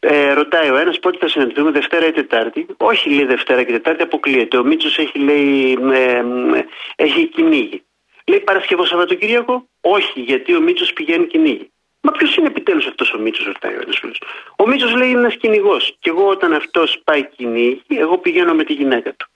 Ε, 0.00 0.32
ρωτάει 0.32 0.70
ο 0.70 0.76
ένας 0.76 0.98
πότε 0.98 1.18
θα 1.20 1.28
συναντηθούμε, 1.28 1.70
Δευτέρα 1.70 2.06
ή 2.06 2.12
Τετάρτη. 2.12 2.66
Όχι, 2.76 3.10
λέει 3.10 3.24
Δευτέρα 3.24 3.62
και 3.62 3.72
Τετάρτη, 3.72 4.02
αποκλείεται. 4.02 4.58
Ο 4.58 4.64
Μίτσος 4.64 4.98
έχει, 4.98 5.18
λέει, 5.18 5.78
ε, 5.92 6.12
ε, 6.58 6.64
έχει 6.96 7.26
κυνήγι. 7.26 7.82
Λέει 8.26 8.40
Παρασκευό 8.40 8.84
Σαββατοκύριακο. 8.84 9.68
Όχι, 9.80 10.20
γιατί 10.20 10.54
ο 10.54 10.60
Μίτσος 10.60 10.92
πηγαίνει 10.92 11.26
κυνήγι. 11.26 11.70
Μα 12.00 12.12
ποιος 12.12 12.36
είναι 12.36 12.46
επιτέλους 12.46 12.86
αυτός 12.86 13.12
ο 13.12 13.18
Μίτσος, 13.18 13.46
ρωτάει 13.46 13.72
ο 13.72 13.80
ένας 13.82 13.98
φίλος. 14.00 14.22
Ο 14.56 14.68
Μίτσος 14.68 14.94
λέει 14.94 15.08
είναι 15.08 15.18
ένας 15.18 15.36
κυνηγός. 15.36 15.96
Και 15.98 16.10
εγώ 16.10 16.28
όταν 16.28 16.52
αυτός 16.52 17.00
πάει 17.04 17.28
κυνήγι, 17.36 17.82
εγώ 17.88 18.18
πηγαίνω 18.18 18.54
με 18.54 18.64
τη 18.64 18.72
γυναίκα 18.72 19.12
του. 19.14 19.26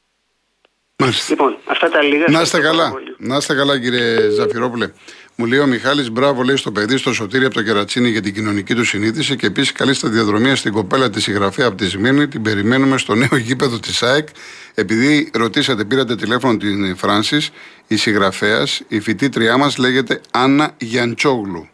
Μάλιστα. 0.96 1.26
Λοιπόν, 1.28 1.56
αυτά 1.64 1.88
τα 1.90 2.02
λίγα. 2.02 2.24
Να 2.28 2.40
είστε 2.40 2.56
Ευχαριστώ 2.56 2.60
καλά. 2.60 2.82
πάρα 2.82 2.90
πολύ. 2.90 3.14
Να 3.18 3.36
είστε 3.36 3.54
καλά, 3.54 3.80
κύριε 3.80 4.28
Ζαφυρόπουλε. 4.30 4.92
Μου 5.36 5.46
λέει 5.46 5.58
ο 5.58 5.66
Μιχάλης 5.66 6.10
μπράβο, 6.10 6.42
λέει 6.42 6.56
στο 6.56 6.72
παιδί, 6.72 6.96
στο 6.96 7.12
Σωτήρι 7.12 7.44
από 7.44 7.54
το 7.54 7.62
Κερατσίνη 7.62 8.08
για 8.08 8.20
την 8.22 8.34
κοινωνική 8.34 8.74
του 8.74 8.84
συνείδηση 8.84 9.36
και 9.36 9.46
επίσης 9.46 9.72
καλή 9.72 9.94
στα 9.94 10.08
διαδρομία 10.08 10.56
στην 10.56 10.72
κοπέλα 10.72 11.10
της 11.10 11.22
συγγραφέα 11.22 11.66
από 11.66 11.76
τη 11.76 11.86
Σμύρνη. 11.88 12.28
Την 12.28 12.42
περιμένουμε 12.42 12.98
στο 12.98 13.14
νέο 13.14 13.36
γήπεδο 13.36 13.78
της 13.78 14.02
ΑΕΚ. 14.02 14.28
Επειδή 14.74 15.30
ρωτήσατε, 15.34 15.84
πήρατε 15.84 16.16
τηλέφωνο 16.16 16.56
την 16.56 16.96
Φράνση, 16.96 17.46
η 17.86 17.96
συγγραφέας, 17.96 18.82
η 18.88 19.00
φοιτήτριά 19.00 19.56
μας 19.56 19.76
λέγεται 19.76 20.20
Άννα 20.32 20.74
Γιαντσόγλου. 20.78 21.68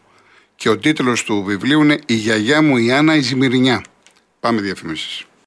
Και 0.59 0.69
ο 0.69 0.77
τίτλος 0.77 1.23
του 1.23 1.43
βιβλίου 1.43 1.81
είναι 1.81 1.99
Η 2.05 2.13
γιαγιά 2.13 2.61
μου 2.61 2.77
η 2.77 2.91
Άννα 2.91 3.15
η 3.15 3.19
Ζημυρινιά. 3.19 3.81
Πάμε 4.39 4.61
διαφημίσεις. 4.61 5.25